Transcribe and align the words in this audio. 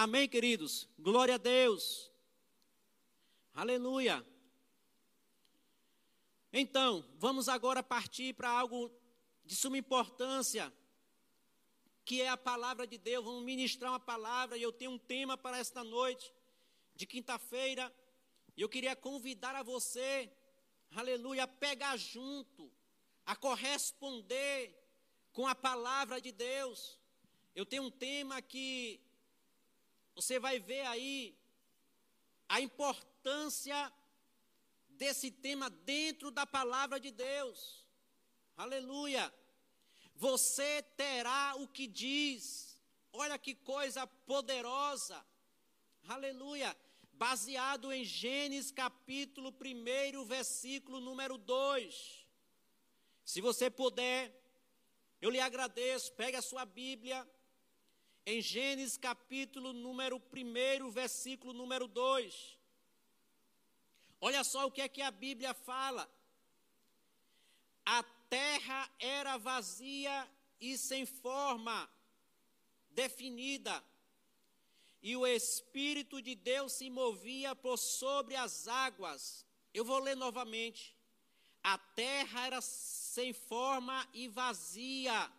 Amém, 0.00 0.28
queridos? 0.28 0.88
Glória 0.96 1.34
a 1.34 1.38
Deus. 1.38 2.08
Aleluia. 3.52 4.24
Então, 6.52 7.04
vamos 7.16 7.48
agora 7.48 7.82
partir 7.82 8.32
para 8.32 8.48
algo 8.48 8.92
de 9.44 9.56
suma 9.56 9.76
importância, 9.76 10.72
que 12.04 12.22
é 12.22 12.28
a 12.28 12.36
palavra 12.36 12.86
de 12.86 12.96
Deus. 12.96 13.24
Vamos 13.24 13.42
ministrar 13.42 13.90
uma 13.90 13.98
palavra 13.98 14.56
e 14.56 14.62
eu 14.62 14.70
tenho 14.70 14.92
um 14.92 14.98
tema 14.98 15.36
para 15.36 15.58
esta 15.58 15.82
noite, 15.82 16.32
de 16.94 17.04
quinta-feira. 17.04 17.92
E 18.56 18.62
eu 18.62 18.68
queria 18.68 18.94
convidar 18.94 19.56
a 19.56 19.64
você, 19.64 20.30
aleluia, 20.94 21.42
a 21.42 21.48
pegar 21.48 21.96
junto, 21.96 22.70
a 23.26 23.34
corresponder 23.34 24.80
com 25.32 25.48
a 25.48 25.56
palavra 25.56 26.20
de 26.20 26.30
Deus. 26.30 27.00
Eu 27.52 27.66
tenho 27.66 27.82
um 27.82 27.90
tema 27.90 28.40
que 28.40 29.07
você 30.18 30.40
vai 30.40 30.58
ver 30.58 30.84
aí 30.84 31.38
a 32.48 32.60
importância 32.60 33.92
desse 34.88 35.30
tema 35.30 35.70
dentro 35.70 36.32
da 36.32 36.44
palavra 36.44 36.98
de 36.98 37.12
Deus. 37.12 37.86
Aleluia. 38.56 39.32
Você 40.16 40.82
terá 40.96 41.54
o 41.58 41.68
que 41.68 41.86
diz. 41.86 42.82
Olha 43.12 43.38
que 43.38 43.54
coisa 43.54 44.08
poderosa. 44.08 45.24
Aleluia. 46.08 46.76
Baseado 47.12 47.92
em 47.92 48.04
Gênesis 48.04 48.72
capítulo 48.72 49.54
1, 49.54 50.24
versículo 50.24 50.98
número 50.98 51.38
2. 51.38 52.26
Se 53.24 53.40
você 53.40 53.70
puder, 53.70 54.34
eu 55.22 55.30
lhe 55.30 55.38
agradeço. 55.38 56.12
Pegue 56.14 56.36
a 56.36 56.42
sua 56.42 56.64
Bíblia. 56.64 57.24
Em 58.30 58.42
Gênesis 58.42 58.98
capítulo 58.98 59.72
número 59.72 60.20
1, 60.20 60.90
versículo 60.90 61.54
número 61.54 61.88
2. 61.88 62.58
Olha 64.20 64.44
só 64.44 64.66
o 64.66 64.70
que 64.70 64.82
é 64.82 64.86
que 64.86 65.00
a 65.00 65.10
Bíblia 65.10 65.54
fala. 65.54 66.06
A 67.86 68.02
terra 68.28 68.86
era 68.98 69.38
vazia 69.38 70.28
e 70.60 70.76
sem 70.76 71.06
forma 71.06 71.88
definida, 72.90 73.82
e 75.02 75.16
o 75.16 75.26
Espírito 75.26 76.20
de 76.20 76.34
Deus 76.34 76.72
se 76.72 76.90
movia 76.90 77.56
por 77.56 77.78
sobre 77.78 78.36
as 78.36 78.68
águas. 78.68 79.46
Eu 79.72 79.86
vou 79.86 80.00
ler 80.00 80.16
novamente. 80.16 80.94
A 81.62 81.78
terra 81.78 82.46
era 82.46 82.60
sem 82.60 83.32
forma 83.32 84.06
e 84.12 84.28
vazia, 84.28 85.32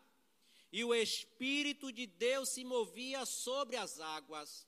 e 0.72 0.84
o 0.84 0.94
Espírito 0.94 1.92
de 1.92 2.06
Deus 2.06 2.50
se 2.50 2.64
movia 2.64 3.26
sobre 3.26 3.76
as 3.76 4.00
águas. 4.00 4.68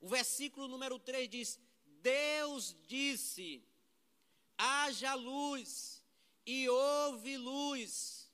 O 0.00 0.08
versículo 0.08 0.68
número 0.68 0.98
3 0.98 1.28
diz: 1.28 1.60
Deus 2.02 2.76
disse: 2.86 3.66
haja 4.58 5.14
luz, 5.14 6.02
e 6.46 6.68
houve 6.68 7.36
luz. 7.36 8.30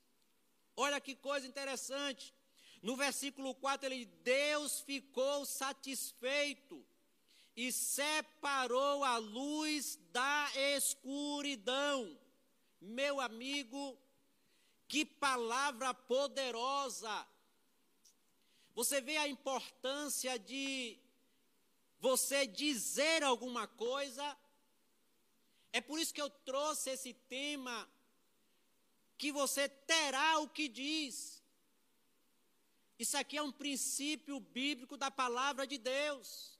Olha 0.75 0.99
que 0.99 1.15
coisa 1.15 1.47
interessante. 1.47 2.33
No 2.81 2.95
versículo 2.95 3.53
4 3.55 3.87
ele 3.87 4.05
Deus 4.23 4.81
ficou 4.81 5.45
satisfeito 5.45 6.83
e 7.55 7.71
separou 7.71 9.03
a 9.03 9.17
luz 9.17 9.99
da 10.11 10.51
escuridão. 10.75 12.17
Meu 12.79 13.19
amigo, 13.19 13.97
que 14.91 15.05
palavra 15.05 15.93
poderosa. 15.93 17.25
Você 18.75 18.99
vê 18.99 19.15
a 19.15 19.25
importância 19.25 20.37
de 20.37 20.99
você 21.97 22.45
dizer 22.45 23.23
alguma 23.23 23.65
coisa. 23.69 24.37
É 25.71 25.79
por 25.79 25.97
isso 25.97 26.13
que 26.13 26.21
eu 26.21 26.29
trouxe 26.29 26.89
esse 26.89 27.13
tema, 27.13 27.89
que 29.17 29.31
você 29.31 29.69
terá 29.69 30.39
o 30.39 30.49
que 30.49 30.67
diz. 30.67 31.41
Isso 32.99 33.15
aqui 33.15 33.37
é 33.37 33.41
um 33.41 33.51
princípio 33.63 34.41
bíblico 34.41 34.97
da 34.97 35.09
palavra 35.09 35.65
de 35.65 35.77
Deus. 35.77 36.59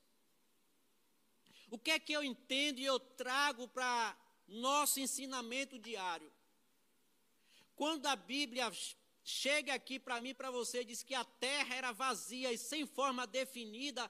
O 1.69 1.77
que 1.77 1.91
é 1.91 1.99
que 1.99 2.13
eu 2.13 2.23
entendo 2.23 2.79
e 2.79 2.85
eu 2.85 2.97
trago 2.97 3.67
para 3.67 4.17
nosso 4.47 5.01
ensinamento 5.01 5.77
diário? 5.77 6.31
Quando 7.81 8.05
a 8.05 8.15
Bíblia 8.15 8.71
chega 9.23 9.73
aqui 9.73 9.97
para 9.99 10.21
mim 10.21 10.33
para 10.39 10.51
você, 10.57 10.83
diz 10.89 11.01
que 11.03 11.15
a 11.15 11.25
terra 11.45 11.73
era 11.75 11.91
vazia 11.91 12.49
e 12.53 12.57
sem 12.57 12.85
forma 12.85 13.25
definida, 13.39 14.03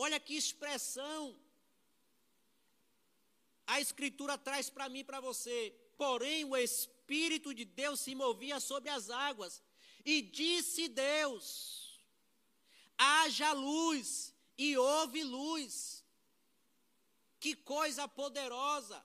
Olha 0.00 0.20
que 0.20 0.34
expressão 0.34 1.36
a 3.66 3.80
Escritura 3.80 4.38
traz 4.38 4.70
para 4.70 4.88
mim 4.88 5.04
para 5.04 5.20
você. 5.20 5.74
Porém, 5.98 6.44
o 6.44 6.56
Espírito 6.56 7.52
de 7.52 7.64
Deus 7.64 7.98
se 8.00 8.14
movia 8.14 8.60
sobre 8.60 8.88
as 8.88 9.10
águas. 9.10 9.60
E 10.04 10.22
disse 10.22 10.86
Deus: 10.88 12.00
haja 12.96 13.52
luz, 13.52 14.32
e 14.56 14.78
houve 14.78 15.24
luz. 15.24 16.04
Que 17.40 17.54
coisa 17.56 18.06
poderosa! 18.06 19.04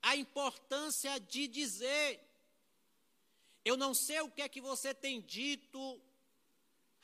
A 0.00 0.14
importância 0.14 1.18
de 1.18 1.48
dizer. 1.48 2.25
Eu 3.68 3.76
não 3.76 3.92
sei 3.92 4.20
o 4.20 4.30
que 4.30 4.42
é 4.42 4.48
que 4.48 4.60
você 4.60 4.94
tem 4.94 5.20
dito, 5.20 6.00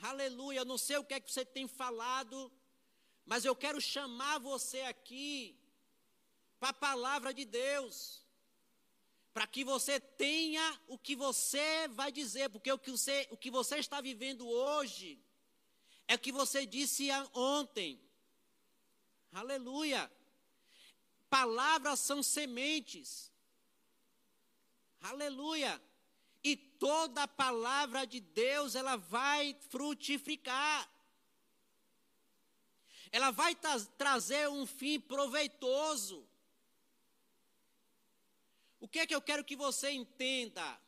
aleluia, 0.00 0.60
eu 0.60 0.64
não 0.64 0.78
sei 0.78 0.96
o 0.96 1.04
que 1.04 1.14
é 1.14 1.18
que 1.18 1.32
você 1.32 1.44
tem 1.44 1.66
falado, 1.66 2.52
mas 3.26 3.44
eu 3.44 3.56
quero 3.56 3.80
chamar 3.80 4.38
você 4.38 4.82
aqui 4.82 5.58
para 6.60 6.68
a 6.68 6.72
palavra 6.72 7.34
de 7.34 7.44
Deus, 7.44 8.24
para 9.34 9.44
que 9.44 9.64
você 9.64 9.98
tenha 9.98 10.80
o 10.86 10.96
que 10.96 11.16
você 11.16 11.88
vai 11.88 12.12
dizer, 12.12 12.48
porque 12.48 12.70
o 12.70 12.78
que 12.78 12.92
você, 12.92 13.26
o 13.32 13.36
que 13.36 13.50
você 13.50 13.78
está 13.78 14.00
vivendo 14.00 14.48
hoje 14.48 15.20
é 16.06 16.14
o 16.14 16.18
que 16.20 16.30
você 16.30 16.64
disse 16.64 17.08
ontem. 17.34 18.00
Aleluia. 19.32 20.08
Palavras 21.28 21.98
são 21.98 22.22
sementes. 22.22 23.32
Aleluia. 25.00 25.82
E 26.44 26.56
toda 26.56 27.28
palavra 27.28 28.06
de 28.06 28.20
Deus, 28.20 28.75
ela 28.75 28.97
vai 28.97 29.56
frutificar 29.70 30.88
ela 33.12 33.30
vai 33.30 33.54
tra 33.54 33.78
trazer 33.98 34.48
um 34.48 34.66
fim 34.66 34.98
proveitoso. 34.98 36.26
O 38.81 38.88
que 38.88 39.00
é 39.00 39.06
que 39.06 39.14
eu 39.14 39.20
quero 39.20 39.44
que 39.44 39.54
você 39.54 39.91
entenda? 39.91 40.81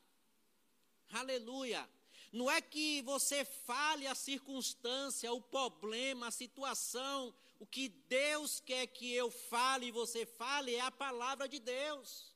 Aleluia. 1.12 1.88
Não 2.32 2.50
é 2.50 2.60
que 2.62 3.03
você 3.03 3.44
fale 3.44 4.06
a 4.06 4.14
circunstância, 4.14 5.32
o 5.32 5.41
problema, 5.41 6.28
a 6.28 6.32
situação. 6.32 7.32
O 7.60 7.66
que 7.66 7.91
Deus 7.91 8.59
quer 8.59 8.87
que 8.87 9.12
eu 9.12 9.31
fale 9.31 9.87
e 9.87 9.93
você 9.93 10.25
fale 10.25 10.75
é 10.75 10.81
a 10.81 10.91
palavra 10.91 11.47
de 11.47 11.60
Deus. 11.60 12.33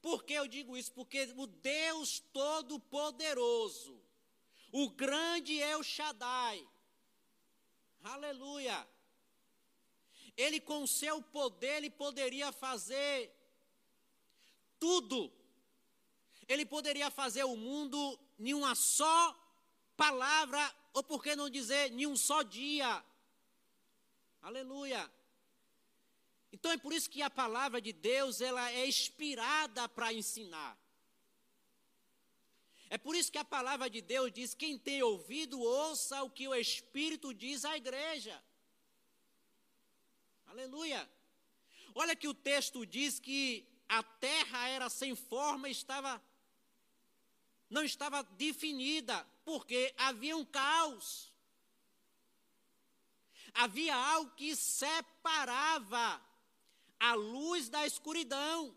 Por 0.00 0.24
que 0.24 0.32
eu 0.32 0.46
digo 0.46 0.76
isso? 0.76 0.92
Porque 0.92 1.32
o 1.36 1.46
Deus 1.46 2.20
Todo-Poderoso, 2.32 4.00
o 4.72 4.90
grande 4.90 5.58
El 5.58 5.82
Shaddai, 5.82 6.66
Aleluia. 8.02 8.88
Ele 10.36 10.60
com 10.60 10.86
seu 10.86 11.20
poder, 11.20 11.78
ele 11.78 11.90
poderia 11.90 12.52
fazer 12.52 13.30
tudo. 14.78 15.32
Ele 16.46 16.64
poderia 16.64 17.10
fazer 17.10 17.44
o 17.44 17.56
mundo 17.56 18.18
em 18.38 18.54
uma 18.54 18.74
só 18.74 19.36
palavra, 19.96 20.74
ou 20.94 21.02
por 21.02 21.22
que 21.22 21.34
não 21.34 21.50
dizer 21.50 21.92
em 21.92 22.06
um 22.06 22.16
só 22.16 22.42
dia. 22.42 23.04
Aleluia. 24.40 25.10
Então 26.52 26.70
é 26.70 26.78
por 26.78 26.92
isso 26.92 27.10
que 27.10 27.20
a 27.22 27.30
palavra 27.30 27.80
de 27.80 27.92
Deus, 27.92 28.40
ela 28.40 28.70
é 28.72 28.86
inspirada 28.86 29.88
para 29.88 30.12
ensinar. 30.12 30.78
É 32.90 32.96
por 32.96 33.14
isso 33.14 33.30
que 33.30 33.38
a 33.38 33.44
palavra 33.44 33.90
de 33.90 34.00
Deus 34.00 34.32
diz: 34.32 34.54
quem 34.54 34.78
tem 34.78 35.02
ouvido, 35.02 35.60
ouça 35.60 36.22
o 36.22 36.30
que 36.30 36.48
o 36.48 36.54
Espírito 36.54 37.34
diz 37.34 37.64
à 37.64 37.76
igreja. 37.76 38.42
Aleluia. 40.46 41.08
Olha 41.94 42.16
que 42.16 42.28
o 42.28 42.34
texto 42.34 42.86
diz 42.86 43.20
que 43.20 43.66
a 43.88 44.02
terra 44.02 44.68
era 44.68 44.88
sem 44.88 45.14
forma, 45.14 45.68
estava 45.68 46.22
não 47.68 47.82
estava 47.82 48.22
definida, 48.22 49.26
porque 49.44 49.94
havia 49.98 50.36
um 50.36 50.44
caos. 50.44 51.30
Havia 53.52 53.94
algo 53.94 54.30
que 54.34 54.56
separava 54.56 56.27
a 56.98 57.14
luz 57.14 57.68
da 57.68 57.86
escuridão. 57.86 58.76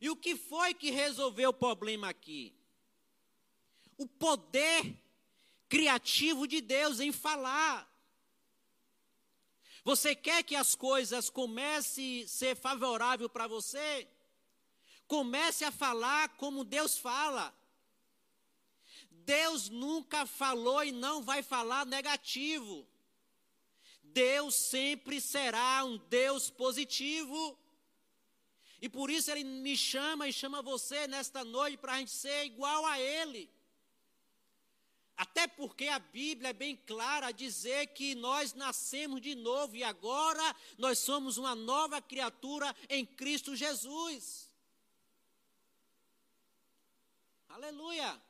E 0.00 0.10
o 0.10 0.16
que 0.16 0.36
foi 0.36 0.74
que 0.74 0.90
resolveu 0.90 1.50
o 1.50 1.54
problema 1.54 2.08
aqui? 2.08 2.54
O 3.96 4.06
poder 4.06 4.96
criativo 5.68 6.46
de 6.46 6.60
Deus 6.60 7.00
em 7.00 7.12
falar. 7.12 7.90
Você 9.84 10.14
quer 10.14 10.42
que 10.42 10.56
as 10.56 10.74
coisas 10.74 11.28
comecem 11.28 12.24
a 12.24 12.28
ser 12.28 12.56
favorável 12.56 13.28
para 13.28 13.46
você? 13.46 14.08
Comece 15.06 15.64
a 15.64 15.70
falar 15.70 16.30
como 16.36 16.64
Deus 16.64 16.96
fala. 16.96 17.54
Deus 19.10 19.68
nunca 19.68 20.26
falou 20.26 20.82
e 20.84 20.92
não 20.92 21.22
vai 21.22 21.42
falar 21.42 21.86
negativo. 21.86 22.86
Deus 24.14 24.54
sempre 24.54 25.20
será 25.20 25.84
um 25.84 25.98
Deus 26.08 26.48
positivo. 26.48 27.58
E 28.80 28.88
por 28.88 29.10
isso 29.10 29.30
Ele 29.30 29.44
me 29.44 29.76
chama 29.76 30.28
e 30.28 30.32
chama 30.32 30.62
você 30.62 31.06
nesta 31.08 31.44
noite 31.44 31.76
para 31.76 31.94
a 31.94 31.98
gente 31.98 32.12
ser 32.12 32.44
igual 32.44 32.86
a 32.86 32.98
Ele. 33.00 33.50
Até 35.16 35.46
porque 35.46 35.88
a 35.88 35.98
Bíblia 35.98 36.50
é 36.50 36.52
bem 36.52 36.76
clara 36.76 37.28
a 37.28 37.32
dizer 37.32 37.88
que 37.88 38.14
nós 38.14 38.52
nascemos 38.52 39.20
de 39.20 39.34
novo 39.34 39.76
e 39.76 39.84
agora 39.84 40.56
nós 40.76 40.98
somos 40.98 41.38
uma 41.38 41.54
nova 41.54 42.00
criatura 42.00 42.74
em 42.88 43.06
Cristo 43.06 43.54
Jesus. 43.54 44.50
Aleluia. 47.48 48.20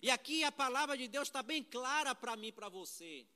E 0.00 0.10
aqui 0.10 0.42
a 0.42 0.50
palavra 0.50 0.96
de 0.96 1.06
Deus 1.06 1.28
está 1.28 1.42
bem 1.42 1.62
clara 1.62 2.14
para 2.14 2.36
mim 2.36 2.48
e 2.48 2.52
para 2.52 2.68
você. 2.68 3.26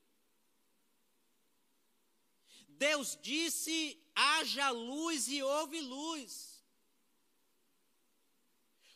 Deus 2.78 3.18
disse: 3.20 3.98
haja 4.14 4.70
luz 4.70 5.28
e 5.28 5.42
houve 5.42 5.80
luz. 5.80 6.64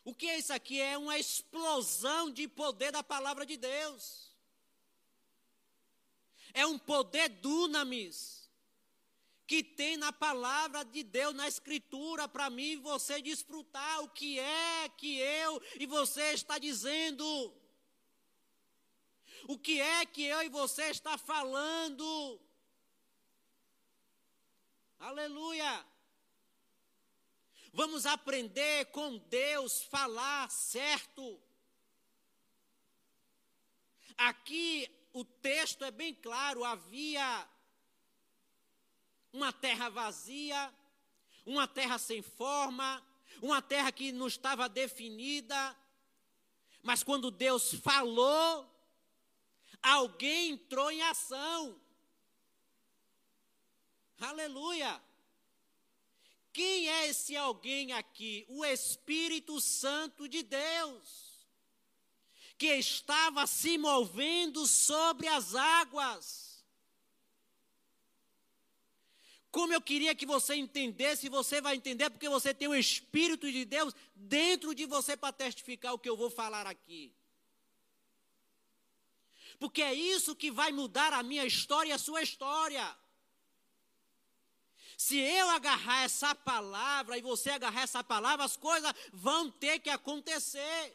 O 0.04 0.14
que 0.14 0.26
é 0.26 0.38
isso 0.38 0.52
aqui? 0.52 0.80
É 0.80 0.96
uma 0.96 1.18
explosão 1.18 2.30
de 2.30 2.48
poder 2.48 2.90
da 2.90 3.02
palavra 3.02 3.44
de 3.44 3.56
Deus. 3.56 4.30
É 6.52 6.66
um 6.66 6.78
poder 6.78 7.28
dunamis 7.28 8.40
que 9.46 9.62
tem 9.62 9.96
na 9.96 10.12
palavra 10.12 10.84
de 10.84 11.02
Deus, 11.02 11.34
na 11.34 11.48
escritura, 11.48 12.28
para 12.28 12.48
mim 12.48 12.72
e 12.72 12.76
você 12.76 13.20
desfrutar 13.20 14.00
o 14.02 14.08
que 14.08 14.38
é 14.38 14.88
que 14.96 15.18
eu 15.18 15.60
e 15.78 15.86
você 15.86 16.32
está 16.32 16.56
dizendo. 16.56 17.24
O 19.48 19.58
que 19.58 19.80
é 19.80 20.06
que 20.06 20.22
eu 20.22 20.42
e 20.42 20.48
você 20.48 20.84
está 20.84 21.18
falando? 21.18 22.40
Aleluia! 25.00 25.86
Vamos 27.72 28.04
aprender 28.04 28.84
com 28.92 29.16
Deus 29.16 29.82
falar 29.84 30.50
certo. 30.50 31.40
Aqui 34.14 34.90
o 35.14 35.24
texto 35.24 35.86
é 35.86 35.90
bem 35.90 36.12
claro: 36.12 36.64
havia 36.64 37.48
uma 39.32 39.54
terra 39.54 39.88
vazia, 39.88 40.70
uma 41.46 41.66
terra 41.66 41.96
sem 41.96 42.20
forma, 42.20 43.02
uma 43.40 43.62
terra 43.62 43.90
que 43.90 44.12
não 44.12 44.26
estava 44.26 44.68
definida. 44.68 45.74
Mas 46.82 47.02
quando 47.02 47.30
Deus 47.30 47.72
falou, 47.72 48.70
alguém 49.82 50.50
entrou 50.50 50.90
em 50.90 51.00
ação. 51.00 51.80
Aleluia! 54.20 55.00
Quem 56.52 56.88
é 56.88 57.08
esse 57.08 57.36
alguém 57.36 57.92
aqui? 57.92 58.44
O 58.48 58.64
Espírito 58.64 59.60
Santo 59.60 60.28
de 60.28 60.42
Deus, 60.42 61.46
que 62.58 62.66
estava 62.74 63.46
se 63.46 63.78
movendo 63.78 64.66
sobre 64.66 65.26
as 65.26 65.54
águas. 65.54 66.64
Como 69.50 69.72
eu 69.72 69.80
queria 69.80 70.14
que 70.14 70.26
você 70.26 70.54
entendesse, 70.54 71.28
você 71.28 71.60
vai 71.60 71.76
entender, 71.76 72.10
porque 72.10 72.28
você 72.28 72.52
tem 72.52 72.68
o 72.68 72.74
Espírito 72.74 73.50
de 73.50 73.64
Deus 73.64 73.94
dentro 74.14 74.74
de 74.74 74.86
você 74.86 75.16
para 75.16 75.32
testificar 75.32 75.94
o 75.94 75.98
que 75.98 76.08
eu 76.08 76.16
vou 76.16 76.30
falar 76.30 76.66
aqui. 76.66 77.12
Porque 79.58 79.82
é 79.82 79.92
isso 79.92 80.36
que 80.36 80.50
vai 80.50 80.70
mudar 80.72 81.12
a 81.12 81.22
minha 81.22 81.44
história 81.44 81.90
e 81.90 81.92
a 81.92 81.98
sua 81.98 82.22
história. 82.22 82.96
Se 85.00 85.18
eu 85.18 85.48
agarrar 85.48 86.02
essa 86.02 86.34
palavra 86.34 87.16
e 87.16 87.22
você 87.22 87.48
agarrar 87.48 87.84
essa 87.84 88.04
palavra, 88.04 88.44
as 88.44 88.54
coisas 88.54 88.92
vão 89.14 89.50
ter 89.50 89.78
que 89.78 89.88
acontecer. 89.88 90.94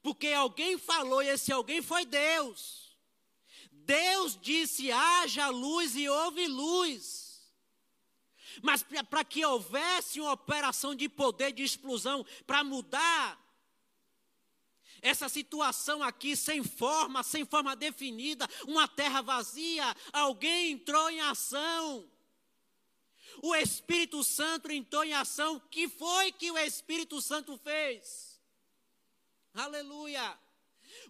Porque 0.00 0.28
alguém 0.28 0.78
falou 0.78 1.20
e 1.20 1.26
esse 1.26 1.50
alguém 1.50 1.82
foi 1.82 2.04
Deus. 2.04 2.96
Deus 3.72 4.38
disse: 4.40 4.92
haja 4.92 5.48
luz 5.48 5.96
e 5.96 6.08
houve 6.08 6.46
luz. 6.46 7.42
Mas 8.62 8.84
para 9.10 9.24
que 9.24 9.44
houvesse 9.44 10.20
uma 10.20 10.34
operação 10.34 10.94
de 10.94 11.08
poder 11.08 11.50
de 11.50 11.64
explosão 11.64 12.24
para 12.46 12.62
mudar 12.62 13.41
essa 15.02 15.28
situação 15.28 16.00
aqui 16.00 16.36
sem 16.36 16.62
forma, 16.62 17.24
sem 17.24 17.44
forma 17.44 17.74
definida, 17.74 18.48
uma 18.68 18.86
terra 18.86 19.20
vazia, 19.20 19.84
alguém 20.12 20.70
entrou 20.70 21.10
em 21.10 21.20
ação. 21.20 22.08
O 23.42 23.54
Espírito 23.56 24.22
Santo 24.22 24.70
entrou 24.70 25.04
em 25.04 25.12
ação. 25.12 25.60
Que 25.70 25.88
foi 25.88 26.30
que 26.30 26.50
o 26.50 26.58
Espírito 26.58 27.20
Santo 27.20 27.58
fez? 27.58 28.40
Aleluia. 29.52 30.38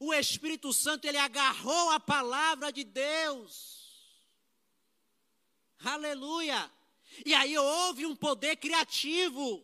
O 0.00 0.14
Espírito 0.14 0.72
Santo 0.72 1.04
ele 1.04 1.18
agarrou 1.18 1.90
a 1.90 2.00
palavra 2.00 2.72
de 2.72 2.84
Deus. 2.84 3.82
Aleluia. 5.84 6.70
E 7.26 7.34
aí 7.34 7.58
houve 7.58 8.06
um 8.06 8.16
poder 8.16 8.56
criativo 8.56 9.62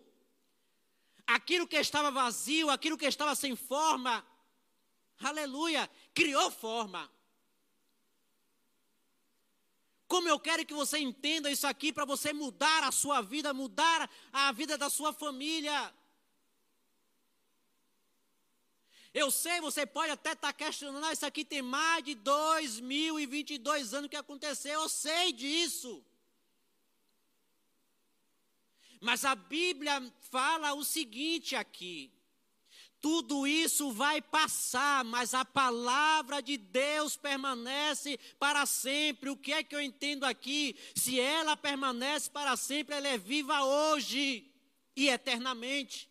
aquilo 1.28 1.68
que 1.68 1.76
estava 1.76 2.10
vazio, 2.10 2.70
aquilo 2.70 2.96
que 2.96 3.04
estava 3.04 3.34
sem 3.34 3.54
forma, 3.54 4.26
aleluia, 5.20 5.88
criou 6.14 6.50
forma. 6.50 7.08
Como 10.06 10.26
eu 10.26 10.40
quero 10.40 10.64
que 10.64 10.72
você 10.72 10.98
entenda 10.98 11.50
isso 11.50 11.66
aqui 11.66 11.92
para 11.92 12.06
você 12.06 12.32
mudar 12.32 12.82
a 12.82 12.90
sua 12.90 13.20
vida, 13.20 13.52
mudar 13.52 14.10
a 14.32 14.50
vida 14.52 14.78
da 14.78 14.88
sua 14.88 15.12
família. 15.12 15.94
Eu 19.12 19.30
sei, 19.30 19.60
você 19.60 19.84
pode 19.84 20.10
até 20.10 20.32
estar 20.32 20.52
tá 20.52 20.52
questionando, 20.52 21.04
ah, 21.04 21.12
isso 21.12 21.26
aqui 21.26 21.44
tem 21.44 21.60
mais 21.60 22.02
de 22.04 22.14
2022 22.14 23.92
anos 23.92 24.08
que 24.08 24.16
aconteceu, 24.16 24.80
eu 24.80 24.88
sei 24.88 25.30
disso. 25.34 26.02
Mas 29.00 29.24
a 29.24 29.34
Bíblia 29.34 30.02
fala 30.30 30.74
o 30.74 30.84
seguinte 30.84 31.54
aqui: 31.54 32.12
tudo 33.00 33.46
isso 33.46 33.92
vai 33.92 34.20
passar, 34.20 35.04
mas 35.04 35.32
a 35.32 35.44
palavra 35.44 36.42
de 36.42 36.56
Deus 36.56 37.16
permanece 37.16 38.18
para 38.38 38.66
sempre. 38.66 39.30
O 39.30 39.36
que 39.36 39.52
é 39.52 39.62
que 39.62 39.74
eu 39.74 39.80
entendo 39.80 40.24
aqui? 40.24 40.76
Se 40.96 41.20
ela 41.20 41.56
permanece 41.56 42.28
para 42.28 42.56
sempre, 42.56 42.96
ela 42.96 43.06
é 43.06 43.16
viva 43.16 43.62
hoje 43.62 44.50
e 44.96 45.08
eternamente. 45.08 46.10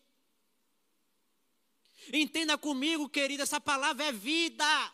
Entenda 2.13 2.57
comigo, 2.57 3.09
querido, 3.09 3.43
essa 3.43 3.59
palavra 3.59 4.05
é 4.05 4.11
vida. 4.13 4.93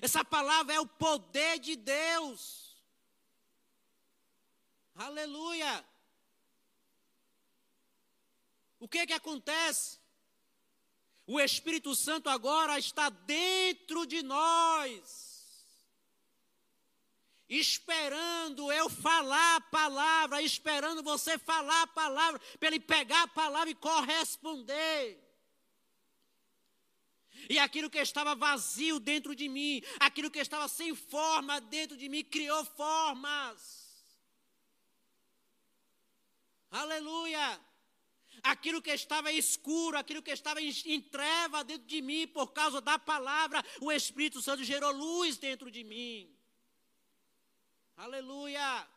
Essa 0.00 0.24
palavra 0.24 0.72
é 0.74 0.80
o 0.80 0.86
poder 0.86 1.58
de 1.58 1.76
Deus. 1.76 2.82
Aleluia. 4.94 5.84
O 8.82 8.88
que 8.88 8.98
é 8.98 9.06
que 9.06 9.12
acontece? 9.12 10.00
O 11.24 11.38
Espírito 11.38 11.94
Santo 11.94 12.28
agora 12.28 12.80
está 12.80 13.08
dentro 13.10 14.04
de 14.04 14.24
nós, 14.24 15.64
esperando 17.48 18.72
eu 18.72 18.90
falar 18.90 19.54
a 19.54 19.60
palavra, 19.60 20.42
esperando 20.42 21.00
você 21.00 21.38
falar 21.38 21.82
a 21.82 21.86
palavra, 21.86 22.40
para 22.58 22.70
ele 22.70 22.80
pegar 22.80 23.22
a 23.22 23.28
palavra 23.28 23.70
e 23.70 23.74
corresponder. 23.76 25.16
E 27.48 27.60
aquilo 27.60 27.88
que 27.88 28.00
estava 28.00 28.34
vazio 28.34 28.98
dentro 28.98 29.32
de 29.36 29.48
mim, 29.48 29.80
aquilo 30.00 30.28
que 30.28 30.40
estava 30.40 30.66
sem 30.66 30.92
forma 30.92 31.60
dentro 31.60 31.96
de 31.96 32.08
mim, 32.08 32.24
criou 32.24 32.64
formas. 32.64 33.62
Aleluia 36.68 37.71
aquilo 38.42 38.82
que 38.82 38.90
estava 38.90 39.30
escuro, 39.32 39.96
aquilo 39.96 40.22
que 40.22 40.30
estava 40.30 40.60
em, 40.60 41.00
treva 41.00 41.62
dentro 41.62 41.86
de 41.86 42.02
mim, 42.02 42.26
por 42.26 42.52
causa 42.52 42.80
da 42.80 42.98
palavra, 42.98 43.64
o 43.80 43.92
Espírito 43.92 44.42
Santo 44.42 44.64
gerou 44.64 44.90
luz 44.92 45.38
dentro 45.38 45.70
de 45.70 45.84
mim. 45.84 46.34
Aleluia. 47.96 48.88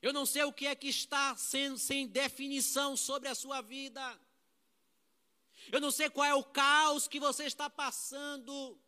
Eu 0.00 0.12
não 0.12 0.26
sei 0.26 0.44
o 0.44 0.52
que 0.52 0.66
é 0.66 0.74
que 0.74 0.88
está 0.88 1.36
sendo 1.36 1.78
sem 1.78 2.06
definição 2.06 2.96
sobre 2.96 3.28
a 3.28 3.34
sua 3.34 3.60
vida. 3.60 4.18
Eu 5.70 5.80
não 5.80 5.90
sei 5.90 6.08
qual 6.08 6.26
é 6.26 6.34
o 6.34 6.44
caos 6.44 7.06
que 7.06 7.20
você 7.20 7.44
está 7.44 7.68
passando. 7.68 8.78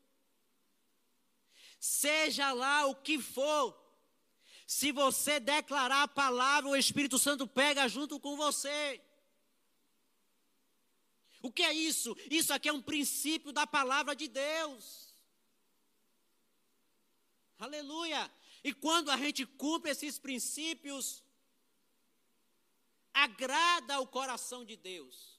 Seja 1.79 2.53
lá 2.53 2.87
o 2.87 2.95
que 2.95 3.19
for, 3.19 3.80
se 4.71 4.93
você 4.93 5.41
declarar 5.41 6.05
a 6.05 6.07
palavra, 6.23 6.71
o 6.71 6.77
Espírito 6.77 7.19
Santo 7.19 7.45
pega 7.45 7.89
junto 7.89 8.21
com 8.21 8.37
você. 8.37 9.03
O 11.43 11.51
que 11.51 11.65
é 11.65 11.73
isso? 11.73 12.17
Isso 12.31 12.53
aqui 12.53 12.69
é 12.69 12.73
um 12.73 12.81
princípio 12.81 13.51
da 13.51 13.67
palavra 13.67 14.15
de 14.15 14.29
Deus. 14.29 15.13
Aleluia. 17.59 18.31
E 18.63 18.73
quando 18.73 19.11
a 19.11 19.17
gente 19.17 19.45
cumpre 19.45 19.91
esses 19.91 20.21
princípios, 20.21 21.25
agrada 23.13 23.99
o 23.99 24.07
coração 24.07 24.65
de 24.65 24.77
Deus. 24.77 25.37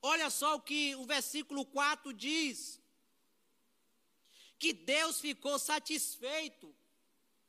Olha 0.00 0.30
só 0.30 0.56
o 0.56 0.62
que 0.62 0.96
o 0.96 1.04
versículo 1.04 1.62
4 1.66 2.14
diz: 2.14 2.80
que 4.58 4.72
Deus 4.72 5.20
ficou 5.20 5.58
satisfeito. 5.58 6.74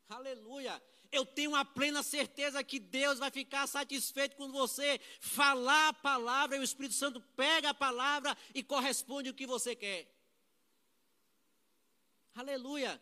Aleluia. 0.10 0.82
Eu 1.12 1.24
tenho 1.24 1.56
a 1.56 1.64
plena 1.64 2.02
certeza 2.02 2.64
que 2.64 2.80
Deus 2.80 3.20
vai 3.20 3.30
ficar 3.30 3.68
satisfeito 3.68 4.36
quando 4.36 4.54
você 4.54 5.00
falar 5.20 5.90
a 5.90 5.94
palavra 5.94 6.58
e 6.58 6.60
o 6.60 6.64
Espírito 6.64 6.96
Santo 6.96 7.22
pega 7.36 7.70
a 7.70 7.74
palavra 7.74 8.36
e 8.54 8.64
corresponde 8.64 9.30
o 9.30 9.34
que 9.34 9.46
você 9.46 9.76
quer. 9.76 10.08
Aleluia. 12.36 13.00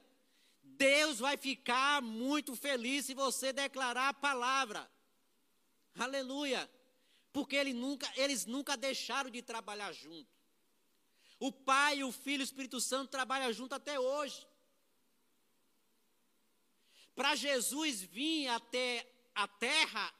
Deus 0.61 1.19
vai 1.19 1.37
ficar 1.37 2.01
muito 2.01 2.55
feliz 2.55 3.05
se 3.05 3.13
você 3.13 3.53
declarar 3.53 4.09
a 4.09 4.13
palavra. 4.13 4.89
Aleluia. 5.97 6.69
Porque 7.31 7.55
ele 7.55 7.73
nunca, 7.73 8.11
eles 8.15 8.45
nunca 8.45 8.75
deixaram 8.75 9.29
de 9.29 9.41
trabalhar 9.41 9.91
junto. 9.93 10.29
O 11.39 11.51
Pai, 11.51 12.03
o 12.03 12.11
Filho 12.11 12.41
e 12.41 12.43
o 12.43 12.49
Espírito 12.49 12.81
Santo 12.81 13.09
trabalham 13.09 13.51
junto 13.53 13.75
até 13.75 13.99
hoje. 13.99 14.47
Para 17.17 17.33
Jesus 17.33 18.03
vir 18.03 18.47
até 18.49 19.11
a 19.33 19.47
terra, 19.47 20.13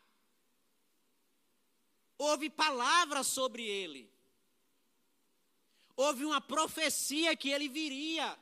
houve 2.18 2.50
palavras 2.50 3.28
sobre 3.28 3.64
ele. 3.64 4.12
Houve 5.96 6.26
uma 6.26 6.42
profecia 6.42 7.36
que 7.36 7.50
ele 7.50 7.70
viria. 7.70 8.36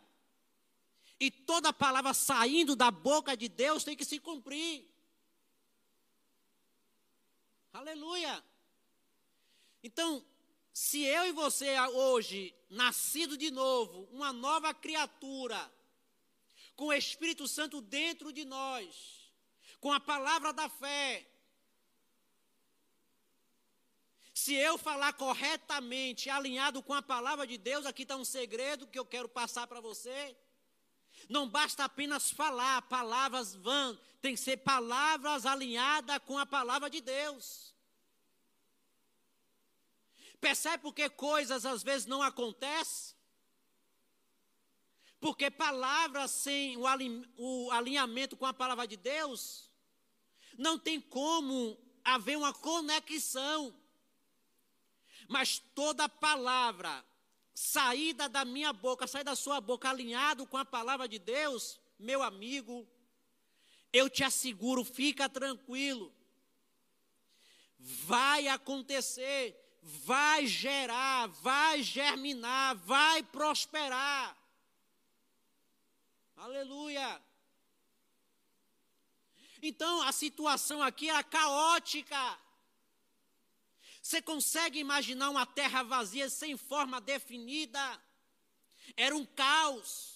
E 1.20 1.30
toda 1.30 1.74
palavra 1.74 2.14
saindo 2.14 2.78
da 2.78 2.90
boca 2.90 3.36
de 3.36 3.50
Deus 3.50 3.84
tem 3.84 3.94
que 3.94 4.06
se 4.06 4.22
cumprir. 4.22 4.90
Aleluia. 7.74 8.42
Então, 9.84 10.26
se 10.72 11.04
eu 11.04 11.26
e 11.26 11.34
você 11.34 11.78
hoje, 11.90 12.56
nascido 12.70 13.38
de 13.38 13.52
novo, 13.52 14.08
uma 14.14 14.32
nova 14.32 14.74
criatura, 14.74 15.70
com 16.76 16.88
o 16.88 16.94
Espírito 16.94 17.48
Santo 17.48 17.82
dentro 17.82 18.32
de 18.34 18.46
nós, 18.46 19.32
com 19.80 19.92
a 19.92 20.00
palavra 20.00 20.52
da 20.52 20.68
fé, 20.68 21.26
se 24.34 24.54
eu 24.54 24.78
falar 24.78 25.14
corretamente, 25.14 26.30
alinhado 26.30 26.84
com 26.84 26.94
a 26.94 27.02
palavra 27.02 27.48
de 27.48 27.58
Deus, 27.58 27.86
aqui 27.86 28.04
está 28.04 28.18
um 28.18 28.26
segredo 28.26 28.86
que 28.86 29.00
eu 29.00 29.06
quero 29.06 29.30
passar 29.30 29.66
para 29.66 29.80
você. 29.80 30.36
Não 31.30 31.48
basta 31.48 31.86
apenas 31.86 32.30
falar, 32.30 32.82
palavras 32.84 33.56
vãs, 33.56 33.98
tem 34.22 34.36
que 34.36 34.42
ser 34.42 34.58
palavras 34.58 35.46
alinhadas 35.46 36.20
com 36.26 36.38
a 36.38 36.46
palavra 36.46 36.90
de 36.90 37.00
Deus. 37.00 37.74
Percebe 40.42 40.84
por 40.84 40.94
que 40.94 41.10
coisas 41.10 41.66
às 41.66 41.82
vezes 41.82 42.06
não 42.06 42.22
acontecem? 42.22 43.15
Porque 45.26 45.50
palavras 45.50 46.30
sem 46.30 46.78
o 46.78 47.72
alinhamento 47.72 48.38
com 48.38 48.46
a 48.46 48.54
palavra 48.54 48.86
de 48.86 48.96
Deus, 48.96 49.72
não 50.56 50.78
tem 50.78 51.02
como 51.02 51.76
haver 52.04 52.38
uma 52.38 52.54
conexão. 52.54 53.76
Mas 55.28 55.58
toda 55.74 56.08
palavra 56.08 57.04
saída 57.56 58.30
da 58.30 58.46
minha 58.46 58.72
boca, 58.72 59.08
sair 59.08 59.24
da 59.24 59.36
sua 59.36 59.60
boca, 59.60 59.90
alinhado 59.90 60.46
com 60.46 60.58
a 60.58 60.64
palavra 60.64 61.08
de 61.08 61.18
Deus, 61.18 61.80
meu 61.98 62.22
amigo, 62.22 62.88
eu 63.92 64.08
te 64.08 64.24
asseguro, 64.24 64.86
fica 64.86 65.28
tranquilo. 65.28 66.14
Vai 67.80 68.48
acontecer 68.48 69.60
vai 69.82 70.48
gerar, 70.48 71.28
vai 71.28 71.84
germinar, 71.84 72.76
vai 72.76 73.22
prosperar. 73.22 74.45
Aleluia. 76.36 77.22
Então 79.62 80.02
a 80.04 80.12
situação 80.12 80.84
aqui 80.84 81.10
era 81.10 81.24
caótica. 81.24 82.40
Você 84.02 84.22
consegue 84.22 84.78
imaginar 84.80 85.30
uma 85.30 85.46
terra 85.46 85.82
vazia 85.82 86.30
sem 86.30 86.56
forma 86.56 87.02
definida? 87.02 88.02
Era 88.96 89.16
um 89.16 89.26
caos. 89.26 90.14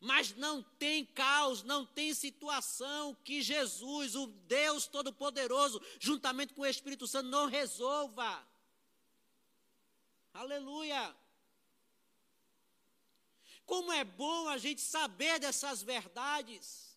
Mas 0.00 0.34
não 0.34 0.62
tem 0.62 1.04
caos, 1.04 1.62
não 1.62 1.86
tem 1.86 2.12
situação 2.12 3.14
que 3.24 3.40
Jesus, 3.40 4.14
o 4.14 4.26
Deus 4.26 4.86
Todo-Poderoso, 4.86 5.80
juntamente 5.98 6.52
com 6.52 6.62
o 6.62 6.66
Espírito 6.66 7.06
Santo, 7.06 7.28
não 7.28 7.46
resolva. 7.46 8.46
Aleluia. 10.34 11.16
Como 13.66 13.92
é 13.92 14.04
bom 14.04 14.48
a 14.48 14.56
gente 14.56 14.80
saber 14.80 15.40
dessas 15.40 15.82
verdades. 15.82 16.96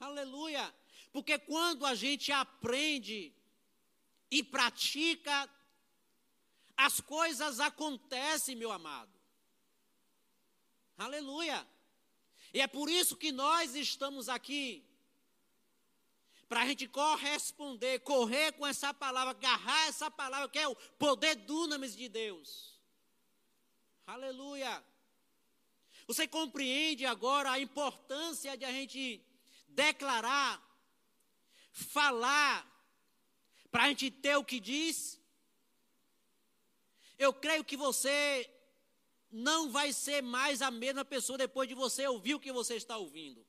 Aleluia. 0.00 0.74
Porque 1.12 1.38
quando 1.38 1.84
a 1.84 1.94
gente 1.94 2.32
aprende 2.32 3.34
e 4.30 4.42
pratica, 4.42 5.48
as 6.76 6.98
coisas 7.00 7.60
acontecem, 7.60 8.56
meu 8.56 8.72
amado. 8.72 9.12
Aleluia. 10.96 11.66
E 12.54 12.60
é 12.60 12.66
por 12.66 12.88
isso 12.88 13.16
que 13.16 13.30
nós 13.30 13.74
estamos 13.74 14.28
aqui. 14.28 14.84
Para 16.48 16.62
a 16.62 16.66
gente 16.66 16.88
corresponder, 16.88 18.00
correr 18.00 18.52
com 18.52 18.66
essa 18.66 18.94
palavra, 18.94 19.30
agarrar 19.30 19.88
essa 19.88 20.10
palavra, 20.10 20.48
que 20.48 20.58
é 20.58 20.66
o 20.66 20.74
poder 20.98 21.34
dunamis 21.36 21.94
de 21.94 22.08
Deus. 22.08 22.69
Aleluia. 24.14 24.84
Você 26.08 26.26
compreende 26.26 27.06
agora 27.06 27.52
a 27.52 27.60
importância 27.60 28.56
de 28.56 28.64
a 28.64 28.72
gente 28.72 29.24
declarar, 29.68 30.60
falar, 31.70 32.66
para 33.70 33.84
a 33.84 33.88
gente 33.88 34.10
ter 34.10 34.34
o 34.34 34.44
que 34.44 34.58
diz? 34.58 35.20
Eu 37.16 37.32
creio 37.32 37.62
que 37.62 37.76
você 37.76 38.50
não 39.30 39.70
vai 39.70 39.92
ser 39.92 40.20
mais 40.24 40.60
a 40.60 40.72
mesma 40.72 41.04
pessoa 41.04 41.38
depois 41.38 41.68
de 41.68 41.76
você 41.76 42.04
ouvir 42.08 42.34
o 42.34 42.40
que 42.40 42.50
você 42.50 42.74
está 42.74 42.96
ouvindo. 42.96 43.46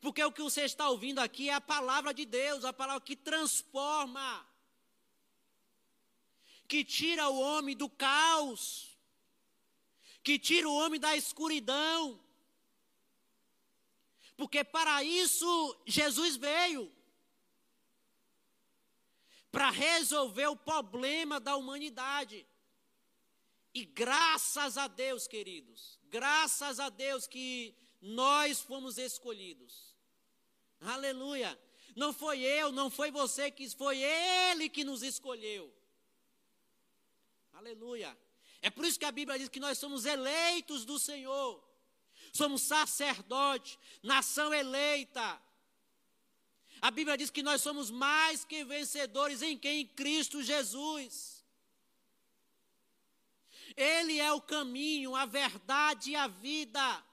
Porque 0.00 0.22
o 0.22 0.30
que 0.30 0.42
você 0.42 0.62
está 0.62 0.88
ouvindo 0.88 1.18
aqui 1.18 1.48
é 1.48 1.54
a 1.54 1.60
palavra 1.60 2.14
de 2.14 2.24
Deus, 2.24 2.64
a 2.64 2.72
palavra 2.72 3.00
que 3.00 3.16
transforma, 3.16 4.48
que 6.68 6.84
tira 6.84 7.28
o 7.28 7.40
homem 7.40 7.76
do 7.76 7.88
caos, 7.88 8.91
que 10.22 10.38
tira 10.38 10.68
o 10.68 10.74
homem 10.74 11.00
da 11.00 11.16
escuridão. 11.16 12.20
Porque 14.36 14.64
para 14.64 15.02
isso 15.02 15.76
Jesus 15.86 16.36
veio 16.36 16.90
para 19.50 19.70
resolver 19.70 20.46
o 20.46 20.56
problema 20.56 21.38
da 21.38 21.56
humanidade. 21.56 22.46
E 23.74 23.84
graças 23.84 24.76
a 24.76 24.86
Deus, 24.86 25.26
queridos, 25.26 25.98
graças 26.08 26.80
a 26.80 26.88
Deus 26.88 27.26
que 27.26 27.74
nós 28.00 28.60
fomos 28.60 28.98
escolhidos. 28.98 29.94
Aleluia. 30.80 31.58
Não 31.94 32.12
foi 32.12 32.40
eu, 32.40 32.72
não 32.72 32.90
foi 32.90 33.10
você 33.10 33.50
que 33.50 33.68
foi 33.70 34.02
ele 34.02 34.68
que 34.68 34.82
nos 34.82 35.02
escolheu. 35.02 35.72
Aleluia. 37.52 38.16
É 38.62 38.70
por 38.70 38.84
isso 38.84 38.98
que 38.98 39.04
a 39.04 39.10
Bíblia 39.10 39.38
diz 39.38 39.48
que 39.48 39.58
nós 39.58 39.76
somos 39.76 40.04
eleitos 40.04 40.84
do 40.84 40.98
Senhor. 40.98 41.62
Somos 42.32 42.62
sacerdote, 42.62 43.78
nação 44.02 44.54
eleita. 44.54 45.42
A 46.80 46.90
Bíblia 46.90 47.18
diz 47.18 47.28
que 47.28 47.42
nós 47.42 47.60
somos 47.60 47.90
mais 47.90 48.44
que 48.44 48.64
vencedores 48.64 49.42
em 49.42 49.58
quem? 49.58 49.80
Em 49.80 49.86
Cristo 49.86 50.42
Jesus. 50.42 51.44
Ele 53.76 54.18
é 54.18 54.32
o 54.32 54.40
caminho, 54.40 55.14
a 55.14 55.26
verdade 55.26 56.12
e 56.12 56.16
a 56.16 56.28
vida. 56.28 57.04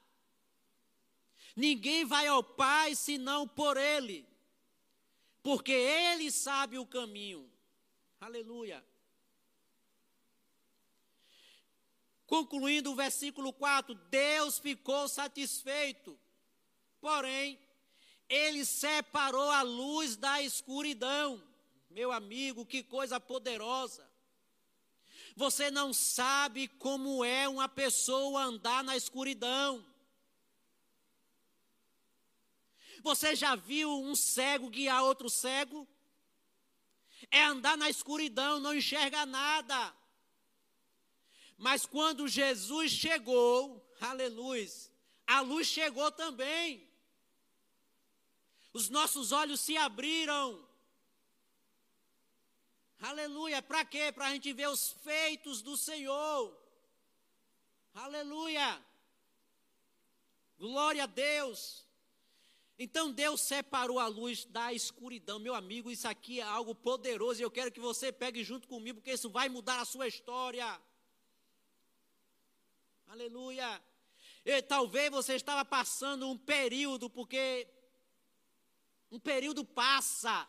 Ninguém 1.56 2.06
vai 2.06 2.28
ao 2.28 2.44
Pai 2.44 2.96
senão 2.96 3.48
por 3.48 3.76
Ele, 3.76 4.28
porque 5.42 5.72
Ele 5.72 6.32
sabe 6.32 6.78
o 6.78 6.86
caminho. 6.86 7.52
Aleluia. 8.20 8.86
Concluindo 12.30 12.92
o 12.92 12.96
versículo 12.96 13.52
4, 13.52 13.96
Deus 13.96 14.60
ficou 14.60 15.10
satisfeito, 15.10 16.16
porém, 17.02 17.60
ele 18.30 18.64
separou 18.64 19.50
a 19.50 19.64
luz 19.64 20.16
da 20.16 20.40
escuridão. 20.40 21.44
Meu 21.90 22.12
amigo, 22.12 22.68
que 22.68 22.84
coisa 22.84 23.20
poderosa. 23.20 24.08
Você 25.36 25.72
não 25.72 25.92
sabe 25.92 26.68
como 26.68 27.26
é 27.26 27.50
uma 27.50 27.68
pessoa 27.68 28.44
andar 28.44 28.84
na 28.84 28.96
escuridão. 28.96 29.84
Você 33.02 33.36
já 33.36 33.56
viu 33.56 33.90
um 34.04 34.16
cego 34.16 34.70
guiar 34.70 35.04
outro 35.04 35.32
cego? 35.32 35.88
É 37.32 37.44
andar 37.44 37.76
na 37.76 37.90
escuridão, 37.90 38.60
não 38.60 38.76
enxerga 38.76 39.26
nada. 39.26 39.99
Mas 41.60 41.86
quando 41.86 42.26
Jesus 42.26 42.90
chegou, 42.90 43.86
aleluia, 44.00 44.66
a 45.28 45.42
luz 45.42 45.68
chegou 45.68 46.10
também. 46.10 46.88
Os 48.72 48.90
nossos 48.90 49.34
olhos 49.34 49.60
se 49.60 49.76
abriram. 49.76 50.66
Aleluia. 53.02 53.62
Para 53.62 53.84
quê? 53.84 54.10
Para 54.10 54.28
a 54.28 54.32
gente 54.32 54.54
ver 54.54 54.70
os 54.70 54.92
feitos 55.04 55.62
do 55.62 55.76
Senhor. 55.76 56.58
Aleluia. 57.94 58.82
Glória 60.58 61.04
a 61.04 61.08
Deus. 61.08 61.86
Então 62.78 63.12
Deus 63.12 63.42
separou 63.42 64.00
a 64.00 64.08
luz 64.08 64.46
da 64.46 64.72
escuridão. 64.72 65.40
Meu 65.40 65.54
amigo, 65.54 65.92
isso 65.92 66.08
aqui 66.08 66.40
é 66.40 66.44
algo 66.44 66.74
poderoso 66.74 67.42
e 67.42 67.44
eu 67.44 67.52
quero 67.52 67.70
que 67.70 67.82
você 67.82 68.14
pegue 68.14 68.46
junto 68.46 68.66
comigo, 68.66 69.00
porque 69.00 69.12
isso 69.12 69.30
vai 69.30 69.50
mudar 69.50 69.82
a 69.82 69.86
sua 69.86 70.08
história. 70.08 70.82
Aleluia. 73.10 73.82
E 74.46 74.62
talvez 74.62 75.10
você 75.10 75.34
estava 75.34 75.66
passando 75.66 76.30
um 76.30 76.38
período, 76.38 77.10
porque 77.10 77.68
um 79.12 79.20
período 79.20 79.66
passa. 79.66 80.48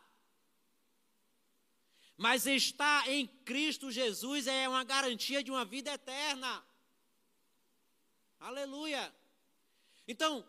Mas 2.19 2.45
estar 2.45 3.09
em 3.09 3.27
Cristo 3.27 3.91
Jesus 3.91 4.47
é 4.47 4.69
uma 4.69 4.85
garantia 4.85 5.43
de 5.43 5.51
uma 5.51 5.65
vida 5.65 5.91
eterna. 5.91 6.63
Aleluia. 8.39 9.11
Então, 10.07 10.47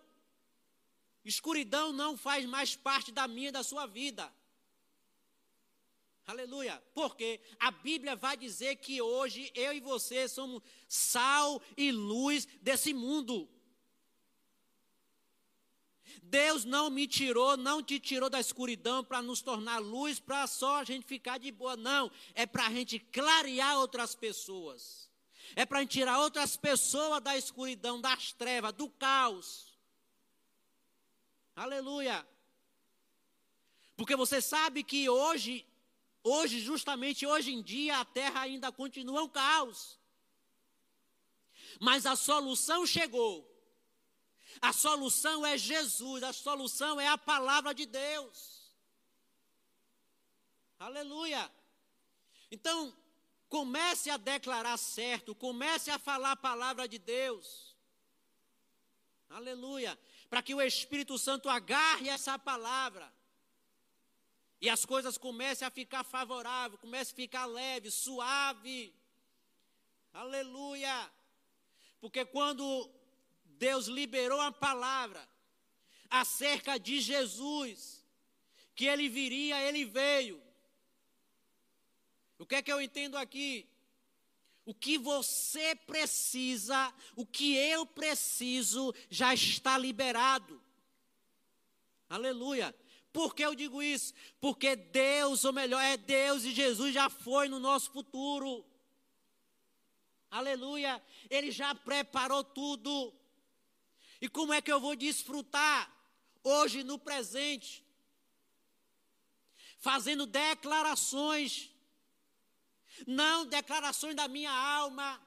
escuridão 1.24 1.94
não 1.94 2.18
faz 2.18 2.46
mais 2.46 2.76
parte 2.76 3.10
da 3.14 3.26
minha 3.26 3.48
e 3.48 3.54
da 3.54 3.64
sua 3.64 3.86
vida. 3.86 4.30
Aleluia. 6.26 6.82
Porque 6.94 7.40
a 7.60 7.72
Bíblia 7.72 8.16
vai 8.16 8.38
dizer 8.38 8.78
que 8.78 9.02
hoje 9.02 9.52
eu 9.56 9.74
e 9.74 9.80
você 9.80 10.28
somos 10.28 10.62
sal 10.88 11.62
e 11.76 11.92
luz 11.92 12.48
desse 12.62 12.94
mundo. 12.94 13.50
Deus 16.24 16.66
não 16.66 16.90
me 16.90 17.08
tirou, 17.08 17.58
não 17.58 17.82
te 17.82 18.00
tirou 18.00 18.30
da 18.30 18.40
escuridão 18.40 19.04
para 19.04 19.22
nos 19.22 19.42
tornar 19.42 19.80
luz, 19.80 20.20
para 20.20 20.48
só 20.48 20.78
a 20.78 20.84
gente 20.84 21.06
ficar 21.06 21.38
de 21.38 21.52
boa. 21.52 21.76
Não, 21.76 22.12
é 22.34 22.46
para 22.46 22.68
a 22.68 22.72
gente 22.72 23.00
clarear 23.00 23.78
outras 23.78 24.16
pessoas. 24.16 25.10
É 25.56 25.66
para 25.66 25.80
a 25.80 25.82
gente 25.82 25.92
tirar 25.92 26.20
outras 26.20 26.56
pessoas 26.56 27.22
da 27.22 27.38
escuridão, 27.38 28.00
das 28.00 28.32
trevas, 28.34 28.74
do 28.74 28.90
caos. 28.90 29.78
Aleluia. 31.56 32.26
Porque 33.98 34.16
você 34.16 34.42
sabe 34.42 34.84
que 34.84 35.10
hoje, 35.10 35.66
hoje, 36.24 36.60
justamente 36.60 37.26
hoje 37.26 37.52
em 37.52 37.62
dia, 37.62 38.00
a 38.00 38.06
terra 38.06 38.42
ainda 38.42 38.72
continua 38.72 39.24
um 39.24 39.30
caos. 39.30 40.00
Mas 41.80 42.06
a 42.06 42.16
solução 42.16 42.86
chegou. 42.86 43.48
A 44.62 44.74
solução 44.74 45.46
é 45.46 45.58
Jesus, 45.58 46.24
a 46.24 46.34
solução 46.34 47.00
é 47.00 47.08
a 47.08 47.18
palavra 47.18 47.74
de 47.74 47.86
Deus. 47.86 48.62
Aleluia. 50.78 51.50
Então, 52.52 52.94
comece 53.48 54.10
a 54.10 54.18
declarar 54.18 54.78
certo, 54.78 55.34
comece 55.36 55.90
a 55.92 56.00
falar 56.00 56.32
a 56.32 56.36
palavra 56.36 56.88
de 56.88 56.98
Deus. 56.98 57.76
Aleluia. 59.30 59.98
Para 60.30 60.42
que 60.42 60.54
o 60.54 60.62
Espírito 60.62 61.18
Santo 61.18 61.50
agarre 61.50 62.10
essa 62.10 62.38
palavra. 62.38 63.12
E 64.62 64.70
as 64.70 64.86
coisas 64.86 65.18
comecem 65.18 65.68
a 65.68 65.72
ficar 65.72 66.04
favoráveis, 66.04 66.80
comecem 66.80 67.14
a 67.14 67.16
ficar 67.16 67.46
leve, 67.48 67.90
suave. 67.90 68.94
Aleluia. 70.14 71.12
Porque 72.00 72.24
quando 72.24 72.90
Deus 73.44 73.88
liberou 73.88 74.40
a 74.40 74.52
palavra 74.52 75.28
acerca 76.10 76.80
de 76.80 77.02
Jesus, 77.02 78.06
que 78.76 78.86
ele 78.86 79.10
viria, 79.10 79.60
ele 79.68 79.84
veio. 79.84 80.42
O 82.38 82.46
que 82.46 82.56
é 82.56 82.62
que 82.62 82.72
eu 82.72 82.82
entendo 82.82 83.18
aqui? 83.18 83.68
O 84.64 84.76
que 84.76 84.98
você 84.98 85.76
precisa, 85.76 86.94
o 87.16 87.26
que 87.26 87.56
eu 87.56 87.84
preciso, 87.86 88.94
já 89.10 89.34
está 89.34 89.76
liberado. 89.76 90.62
Aleluia. 92.08 92.76
Por 93.12 93.36
que 93.36 93.44
eu 93.44 93.54
digo 93.54 93.84
isso? 93.84 94.14
Porque 94.40 94.76
Deus, 94.76 95.44
ou 95.44 95.52
melhor, 95.52 95.82
é 95.82 95.98
Deus 95.98 96.44
e 96.44 96.52
Jesus 96.52 96.94
já 96.94 97.10
foi 97.10 97.50
no 97.50 97.60
nosso 97.60 97.92
futuro. 97.92 98.66
Aleluia. 100.30 101.04
Ele 101.30 101.52
já 101.52 101.76
preparou 101.76 102.44
tudo. 102.44 103.14
E 104.22 104.30
como 104.30 104.54
é 104.54 104.62
que 104.62 104.72
eu 104.72 104.80
vou 104.80 104.96
desfrutar 104.96 105.92
hoje 106.42 106.84
no 106.84 106.98
presente? 106.98 107.86
Fazendo 109.80 110.26
declarações, 110.26 111.70
não 113.06 113.46
declarações 113.46 114.16
da 114.16 114.28
minha 114.28 114.52
alma, 114.52 115.20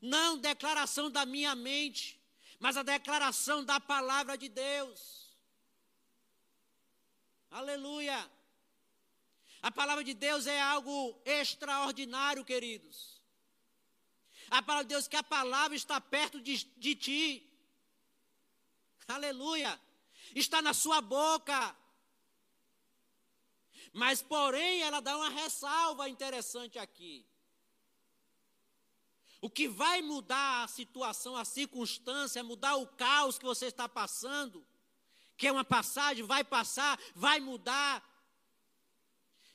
não 0.00 0.38
declaração 0.38 1.10
da 1.10 1.26
minha 1.26 1.54
mente, 1.54 2.18
mas 2.58 2.76
a 2.76 2.82
declaração 2.82 3.64
da 3.64 3.78
palavra 3.78 4.38
de 4.38 4.48
Deus. 4.48 5.27
Aleluia. 7.50 8.30
A 9.60 9.70
palavra 9.70 10.04
de 10.04 10.14
Deus 10.14 10.46
é 10.46 10.60
algo 10.60 11.20
extraordinário, 11.24 12.44
queridos. 12.44 13.20
A 14.50 14.62
palavra 14.62 14.84
de 14.84 14.94
Deus 14.94 15.08
que 15.08 15.16
a 15.16 15.22
palavra 15.22 15.76
está 15.76 16.00
perto 16.00 16.40
de, 16.40 16.64
de 16.76 16.94
ti 16.94 17.48
aleluia, 19.14 19.80
está 20.34 20.60
na 20.60 20.74
sua 20.74 21.00
boca. 21.00 21.74
Mas, 23.92 24.22
porém, 24.22 24.82
ela 24.82 25.00
dá 25.00 25.16
uma 25.16 25.30
ressalva 25.30 26.08
interessante 26.08 26.78
aqui. 26.78 27.26
O 29.40 29.48
que 29.48 29.68
vai 29.68 30.02
mudar 30.02 30.64
a 30.64 30.68
situação, 30.68 31.36
a 31.36 31.44
circunstância, 31.44 32.42
mudar 32.44 32.76
o 32.76 32.86
caos 32.86 33.38
que 33.38 33.44
você 33.44 33.66
está 33.66 33.88
passando, 33.88 34.64
que 35.38 35.46
é 35.46 35.52
uma 35.52 35.64
passagem, 35.64 36.24
vai 36.24 36.42
passar, 36.42 36.98
vai 37.14 37.38
mudar. 37.38 38.02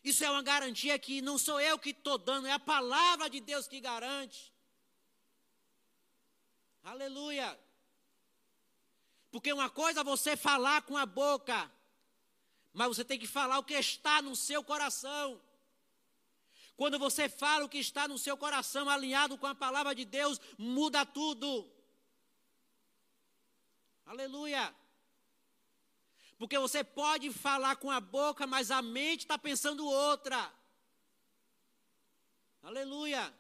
Isso 0.02 0.24
é 0.24 0.32
uma 0.32 0.42
garantia 0.42 0.98
que 0.98 1.22
não 1.22 1.38
sou 1.38 1.60
eu 1.60 1.78
que 1.78 1.90
estou 1.90 2.18
dando, 2.18 2.48
é 2.48 2.54
a 2.54 2.60
palavra 2.60 3.30
de 3.30 3.42
Deus 3.42 3.68
que 3.68 3.82
garante. 3.82 4.54
Aleluia. 6.84 7.60
Porque 9.30 9.52
uma 9.52 9.70
coisa 9.70 10.02
é 10.02 10.04
você 10.04 10.38
falar 10.38 10.84
com 10.84 10.96
a 10.98 11.06
boca, 11.06 11.70
mas 12.74 12.88
você 12.88 13.04
tem 13.04 13.20
que 13.20 13.28
falar 13.28 13.60
o 13.60 13.64
que 13.64 13.74
está 13.74 14.22
no 14.22 14.36
seu 14.38 14.64
coração. 14.64 15.42
Quando 16.78 16.98
você 16.98 17.28
fala 17.28 17.66
o 17.66 17.70
que 17.70 17.78
está 17.78 18.08
no 18.08 18.18
seu 18.18 18.38
coração, 18.38 18.90
alinhado 18.90 19.38
com 19.38 19.48
a 19.48 19.56
palavra 19.56 19.94
de 19.94 20.06
Deus, 20.06 20.40
muda 20.58 21.06
tudo. 21.06 21.70
Aleluia. 24.06 24.74
Porque 26.38 26.58
você 26.58 26.84
pode 26.84 27.32
falar 27.32 27.76
com 27.76 27.90
a 27.90 28.00
boca, 28.00 28.46
mas 28.46 28.72
a 28.72 28.82
mente 28.82 29.22
está 29.22 29.38
pensando 29.38 29.86
outra. 29.86 30.52
Aleluia. 32.62 33.34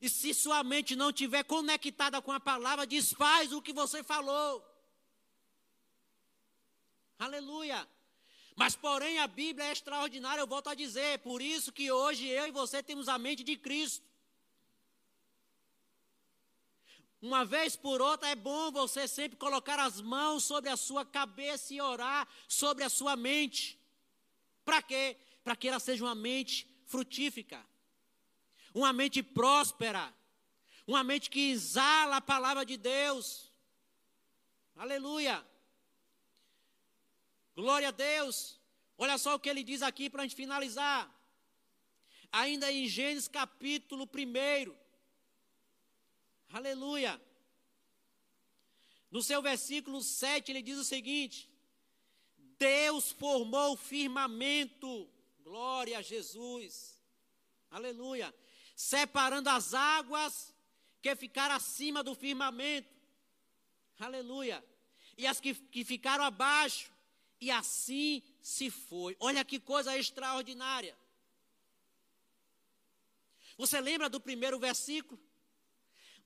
E 0.00 0.08
se 0.08 0.34
sua 0.34 0.62
mente 0.62 0.94
não 0.94 1.10
estiver 1.10 1.42
conectada 1.44 2.20
com 2.20 2.32
a 2.32 2.40
palavra, 2.40 2.86
desfaz 2.86 3.52
o 3.52 3.62
que 3.62 3.72
você 3.72 4.02
falou. 4.02 4.64
Aleluia. 7.18 7.88
Mas, 8.54 8.74
porém, 8.74 9.18
a 9.18 9.26
Bíblia 9.26 9.66
é 9.66 9.72
extraordinária, 9.72 10.40
eu 10.40 10.46
volto 10.46 10.68
a 10.68 10.74
dizer. 10.74 11.18
Por 11.20 11.40
isso 11.42 11.72
que 11.72 11.90
hoje 11.90 12.26
eu 12.26 12.46
e 12.46 12.50
você 12.50 12.82
temos 12.82 13.08
a 13.08 13.18
mente 13.18 13.42
de 13.42 13.56
Cristo. 13.56 14.04
Uma 17.26 17.44
vez 17.44 17.74
por 17.74 18.00
outra, 18.00 18.28
é 18.28 18.36
bom 18.36 18.70
você 18.70 19.08
sempre 19.08 19.36
colocar 19.36 19.80
as 19.80 20.00
mãos 20.00 20.44
sobre 20.44 20.70
a 20.70 20.76
sua 20.76 21.04
cabeça 21.04 21.74
e 21.74 21.80
orar 21.80 22.22
sobre 22.46 22.84
a 22.84 22.88
sua 22.88 23.16
mente. 23.16 23.76
Para 24.64 24.80
quê? 24.80 25.16
Para 25.42 25.56
que 25.56 25.66
ela 25.66 25.80
seja 25.80 26.04
uma 26.04 26.14
mente 26.14 26.54
frutífica, 26.86 27.60
uma 28.72 28.92
mente 28.92 29.24
próspera, 29.24 30.14
uma 30.86 31.02
mente 31.02 31.28
que 31.28 31.50
exala 31.50 32.18
a 32.18 32.20
palavra 32.20 32.64
de 32.64 32.76
Deus. 32.76 33.52
Aleluia. 34.76 35.44
Glória 37.56 37.88
a 37.88 37.90
Deus. 37.90 38.60
Olha 38.96 39.18
só 39.18 39.34
o 39.34 39.40
que 39.40 39.48
ele 39.48 39.64
diz 39.64 39.82
aqui 39.82 40.08
para 40.08 40.22
a 40.22 40.24
gente 40.24 40.36
finalizar. 40.36 41.12
Ainda 42.30 42.70
em 42.70 42.86
Gênesis 42.86 43.26
capítulo 43.26 44.04
1. 44.04 44.85
Aleluia. 46.50 47.20
No 49.10 49.22
seu 49.22 49.40
versículo 49.40 50.02
7, 50.02 50.52
ele 50.52 50.62
diz 50.62 50.78
o 50.78 50.84
seguinte: 50.84 51.50
Deus 52.58 53.12
formou 53.12 53.72
o 53.72 53.76
firmamento, 53.76 55.08
glória 55.42 55.98
a 55.98 56.02
Jesus, 56.02 57.00
aleluia, 57.70 58.34
separando 58.74 59.48
as 59.48 59.74
águas 59.74 60.54
que 61.00 61.14
ficaram 61.14 61.54
acima 61.54 62.02
do 62.02 62.14
firmamento, 62.14 62.88
aleluia, 63.98 64.64
e 65.16 65.26
as 65.26 65.40
que, 65.40 65.54
que 65.54 65.84
ficaram 65.84 66.24
abaixo, 66.24 66.90
e 67.40 67.50
assim 67.50 68.22
se 68.40 68.70
foi. 68.70 69.16
Olha 69.20 69.44
que 69.44 69.60
coisa 69.60 69.96
extraordinária. 69.96 70.96
Você 73.56 73.80
lembra 73.80 74.08
do 74.08 74.20
primeiro 74.20 74.58
versículo? 74.58 75.20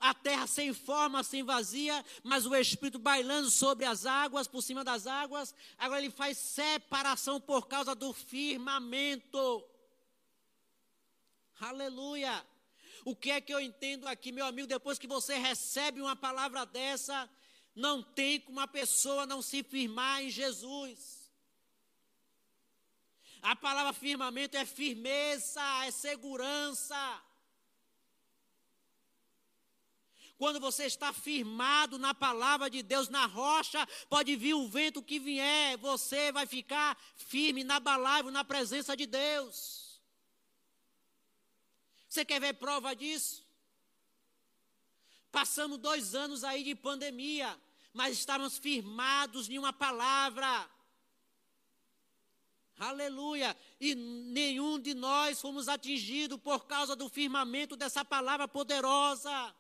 A 0.01 0.15
terra 0.15 0.47
sem 0.47 0.73
forma, 0.73 1.23
sem 1.23 1.43
vazia, 1.43 2.03
mas 2.25 2.47
o 2.47 2.57
Espírito 2.57 2.99
bailando 2.99 3.51
sobre 3.51 3.85
as 3.85 4.07
águas, 4.07 4.49
por 4.49 4.63
cima 4.63 4.83
das 4.83 5.07
águas. 5.07 5.55
Agora 5.77 6.01
ele 6.01 6.11
faz 6.11 6.39
separação 6.39 7.39
por 7.39 7.69
causa 7.69 7.95
do 7.95 8.13
firmamento. 8.15 9.63
Aleluia. 11.61 12.47
O 13.05 13.15
que 13.15 13.31
é 13.31 13.41
que 13.41 13.53
eu 13.53 13.61
entendo 13.61 14.09
aqui, 14.09 14.33
meu 14.33 14.47
amigo? 14.47 14.67
Depois 14.67 14.99
que 14.99 15.07
você 15.07 15.37
recebe 15.37 16.01
uma 16.01 16.17
palavra 16.17 16.65
dessa, 16.65 17.29
não 17.75 18.03
tem 18.03 18.41
como 18.41 18.59
uma 18.59 18.67
pessoa 18.67 19.27
não 19.27 19.43
se 19.43 19.63
firmar 19.63 20.23
em 20.23 20.31
Jesus. 20.31 21.31
A 23.43 23.57
palavra 23.57 23.93
firmamento 23.93 24.57
é 24.57 24.65
firmeza, 24.65 25.63
é 25.85 25.91
segurança. 25.91 27.23
Quando 30.41 30.59
você 30.59 30.87
está 30.87 31.13
firmado 31.13 31.99
na 31.99 32.15
palavra 32.15 32.71
de 32.71 32.83
Deus, 32.83 33.11
na 33.11 33.27
rocha, 33.27 33.87
pode 34.09 34.35
vir 34.37 34.55
o 34.55 34.67
vento 34.67 35.03
que 35.03 35.19
vier, 35.19 35.77
você 35.77 36.33
vai 36.33 36.47
ficar 36.47 36.97
firme, 37.15 37.61
inabalável 37.61 38.31
na 38.31 38.43
presença 38.43 38.97
de 38.97 39.05
Deus. 39.05 40.01
Você 42.09 42.25
quer 42.25 42.41
ver 42.41 42.55
prova 42.55 42.97
disso? 42.97 43.47
Passamos 45.31 45.77
dois 45.77 46.15
anos 46.15 46.43
aí 46.43 46.65
de 46.65 46.75
pandemia, 46.75 47.61
mas 47.93 48.15
estávamos 48.15 48.57
firmados 48.57 49.47
em 49.51 49.59
uma 49.59 49.75
palavra. 49.75 50.71
Aleluia! 52.79 53.55
E 53.79 53.95
nenhum 53.95 54.81
de 54.81 54.95
nós 54.95 55.39
fomos 55.39 55.69
atingidos 55.69 56.41
por 56.41 56.65
causa 56.65 56.97
do 56.97 57.11
firmamento 57.11 57.77
dessa 57.77 58.03
palavra 58.03 58.49
poderosa. 58.49 59.60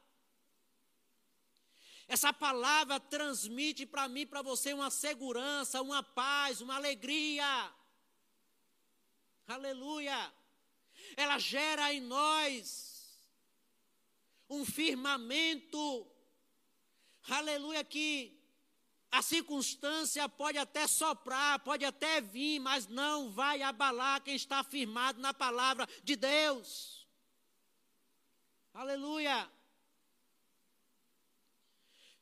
Essa 2.14 2.32
palavra 2.32 2.98
transmite 2.98 3.86
para 3.86 4.08
mim, 4.08 4.26
para 4.26 4.42
você, 4.42 4.72
uma 4.72 4.90
segurança, 4.90 5.80
uma 5.80 6.02
paz, 6.02 6.60
uma 6.60 6.74
alegria. 6.74 7.72
Aleluia! 9.46 10.34
Ela 11.16 11.38
gera 11.38 11.94
em 11.94 12.00
nós 12.00 13.16
um 14.48 14.64
firmamento. 14.64 16.04
Aleluia! 17.28 17.84
Que 17.84 18.36
a 19.12 19.22
circunstância 19.22 20.28
pode 20.28 20.58
até 20.58 20.88
soprar, 20.88 21.60
pode 21.60 21.84
até 21.84 22.20
vir, 22.20 22.58
mas 22.58 22.88
não 22.88 23.30
vai 23.30 23.62
abalar 23.62 24.20
quem 24.20 24.34
está 24.34 24.64
firmado 24.64 25.20
na 25.20 25.32
palavra 25.32 25.88
de 26.02 26.16
Deus. 26.16 27.06
Aleluia. 28.74 29.48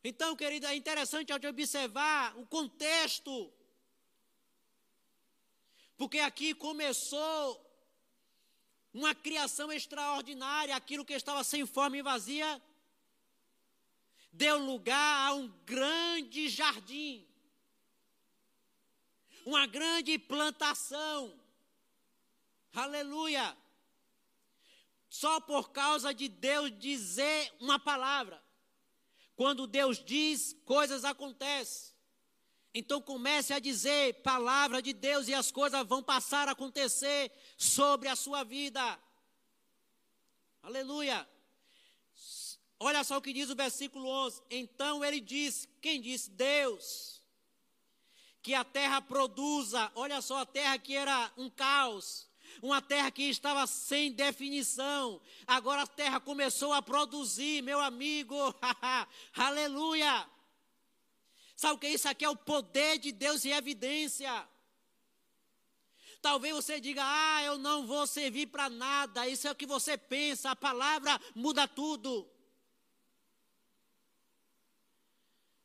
Então, 0.02 0.36
querida, 0.36 0.72
é 0.72 0.76
interessante 0.76 1.32
observar 1.32 2.36
o 2.38 2.46
contexto. 2.46 3.52
Porque 5.96 6.20
aqui 6.20 6.54
começou 6.54 7.64
uma 8.94 9.14
criação 9.14 9.72
extraordinária, 9.72 10.74
aquilo 10.74 11.04
que 11.04 11.12
estava 11.12 11.42
sem 11.42 11.66
forma 11.66 11.96
e 11.96 12.02
vazia 12.02 12.62
deu 14.32 14.58
lugar 14.58 15.26
a 15.26 15.34
um 15.34 15.48
grande 15.64 16.48
jardim, 16.48 17.26
uma 19.44 19.66
grande 19.66 20.18
plantação. 20.18 21.36
Aleluia! 22.72 23.56
Só 25.08 25.40
por 25.40 25.70
causa 25.70 26.12
de 26.12 26.28
Deus 26.28 26.70
dizer 26.78 27.52
uma 27.58 27.78
palavra. 27.78 28.40
Quando 29.38 29.68
Deus 29.68 30.02
diz, 30.04 30.56
coisas 30.64 31.04
acontecem. 31.04 31.94
Então 32.74 33.00
comece 33.00 33.54
a 33.54 33.60
dizer 33.60 34.14
palavra 34.14 34.82
de 34.82 34.92
Deus 34.92 35.28
e 35.28 35.32
as 35.32 35.52
coisas 35.52 35.86
vão 35.86 36.02
passar 36.02 36.48
a 36.48 36.50
acontecer 36.50 37.30
sobre 37.56 38.08
a 38.08 38.16
sua 38.16 38.42
vida. 38.42 38.98
Aleluia. 40.60 41.24
Olha 42.80 43.04
só 43.04 43.18
o 43.18 43.22
que 43.22 43.32
diz 43.32 43.48
o 43.48 43.54
versículo 43.54 44.08
11. 44.08 44.42
Então 44.50 45.04
ele 45.04 45.20
disse: 45.20 45.68
quem 45.80 46.00
disse? 46.00 46.30
Deus. 46.30 47.22
Que 48.42 48.54
a 48.54 48.64
terra 48.64 49.00
produza. 49.00 49.92
Olha 49.94 50.20
só, 50.20 50.38
a 50.38 50.46
terra 50.46 50.76
que 50.80 50.96
era 50.96 51.32
um 51.36 51.48
caos. 51.48 52.27
Uma 52.62 52.82
terra 52.82 53.10
que 53.10 53.22
estava 53.24 53.66
sem 53.66 54.12
definição. 54.12 55.20
Agora 55.46 55.82
a 55.82 55.86
terra 55.86 56.20
começou 56.20 56.72
a 56.72 56.82
produzir, 56.82 57.62
meu 57.62 57.80
amigo. 57.80 58.36
Aleluia. 59.34 60.28
Sabe 61.56 61.74
o 61.74 61.78
que 61.78 61.86
é 61.86 61.90
isso 61.90 62.08
aqui? 62.08 62.24
É 62.24 62.28
o 62.28 62.36
poder 62.36 62.98
de 62.98 63.12
Deus 63.12 63.44
em 63.44 63.50
evidência. 63.50 64.48
Talvez 66.20 66.54
você 66.54 66.80
diga, 66.80 67.02
ah, 67.04 67.42
eu 67.42 67.58
não 67.58 67.86
vou 67.86 68.06
servir 68.06 68.46
para 68.46 68.68
nada. 68.68 69.28
Isso 69.28 69.46
é 69.46 69.50
o 69.50 69.54
que 69.54 69.66
você 69.66 69.96
pensa. 69.96 70.50
A 70.50 70.56
palavra 70.56 71.20
muda 71.34 71.66
tudo. 71.68 72.28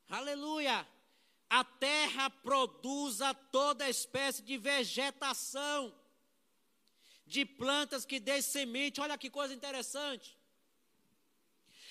Aleluia! 0.10 0.88
A 1.50 1.64
terra 1.64 2.30
produza 2.30 3.34
toda 3.34 3.90
espécie 3.90 4.44
de 4.44 4.58
vegetação, 4.58 5.94
de 7.36 7.44
plantas 7.46 8.06
que 8.06 8.20
dê 8.20 8.42
semente. 8.42 9.02
Olha 9.02 9.18
que 9.18 9.30
coisa 9.40 9.54
interessante. 9.60 10.38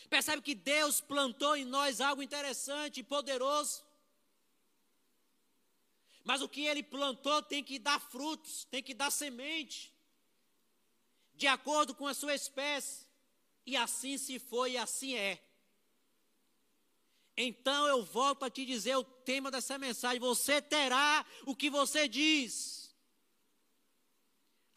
Percebe 0.08 0.40
que 0.48 0.54
Deus 0.54 1.00
plantou 1.00 1.56
em 1.56 1.64
nós 1.64 2.00
algo 2.00 2.22
interessante 2.22 3.00
e 3.00 3.08
poderoso. 3.14 3.84
Mas 6.22 6.40
o 6.42 6.48
que 6.48 6.64
ele 6.70 6.82
plantou 6.82 7.42
tem 7.42 7.62
que 7.64 7.78
dar 7.88 7.98
frutos, 7.98 8.64
tem 8.72 8.82
que 8.82 8.94
dar 8.94 9.10
semente, 9.10 9.92
de 11.34 11.48
acordo 11.48 11.92
com 11.92 12.06
a 12.06 12.14
sua 12.14 12.34
espécie. 12.34 12.98
E 13.66 13.76
assim 13.76 14.16
se 14.18 14.38
foi 14.38 14.72
e 14.72 14.78
assim 14.78 15.16
é. 15.16 15.42
Então 17.36 17.86
eu 17.86 18.04
volto 18.04 18.44
a 18.44 18.50
te 18.50 18.64
dizer 18.64 18.96
o 18.96 19.04
tema 19.04 19.50
dessa 19.50 19.76
mensagem: 19.78 20.20
você 20.20 20.62
terá 20.62 21.26
o 21.46 21.56
que 21.56 21.68
você 21.68 22.06
diz. 22.06 22.81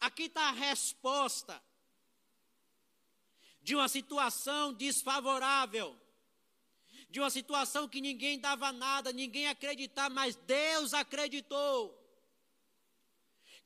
Aqui 0.00 0.24
está 0.24 0.48
a 0.48 0.52
resposta 0.52 1.62
de 3.62 3.74
uma 3.74 3.88
situação 3.88 4.72
desfavorável, 4.72 5.96
de 7.10 7.18
uma 7.18 7.30
situação 7.30 7.88
que 7.88 8.00
ninguém 8.00 8.38
dava 8.38 8.70
nada, 8.72 9.12
ninguém 9.12 9.48
acreditava, 9.48 10.14
mas 10.14 10.36
Deus 10.36 10.94
acreditou. 10.94 12.06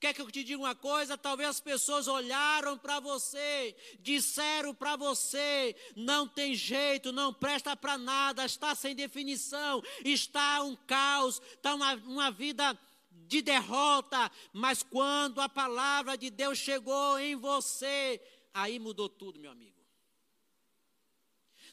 Quer 0.01 0.15
que 0.15 0.23
eu 0.23 0.31
te 0.31 0.43
diga 0.43 0.59
uma 0.59 0.75
coisa? 0.75 1.19
Talvez 1.19 1.51
as 1.51 1.61
pessoas 1.61 2.09
olharam 2.09 2.79
para 2.79 2.99
você, 3.01 3.77
disseram 3.99 4.75
para 4.75 4.97
você: 4.97 5.77
não 5.95 6.27
tem 6.27 6.55
jeito, 6.55 7.13
não 7.13 7.35
presta 7.35 7.77
para 7.77 7.99
nada, 7.99 8.47
está 8.47 8.75
sem 8.75 8.95
definição, 8.95 9.83
está 10.03 10.63
um 10.63 10.75
caos, 10.75 11.43
está 11.53 11.75
uma, 11.75 11.95
uma 11.97 12.31
vida 12.31 12.75
de 13.11 13.43
derrota. 13.43 14.31
Mas 14.53 14.83
quando 14.83 15.41
a 15.41 15.49
palavra 15.49 16.17
de 16.17 16.31
Deus 16.31 16.59
chegou 16.59 17.19
em 17.19 17.37
você, 17.37 18.21
aí 18.53 18.79
mudou 18.79 19.09
tudo, 19.09 19.39
meu 19.39 19.51
amigo. 19.51 19.81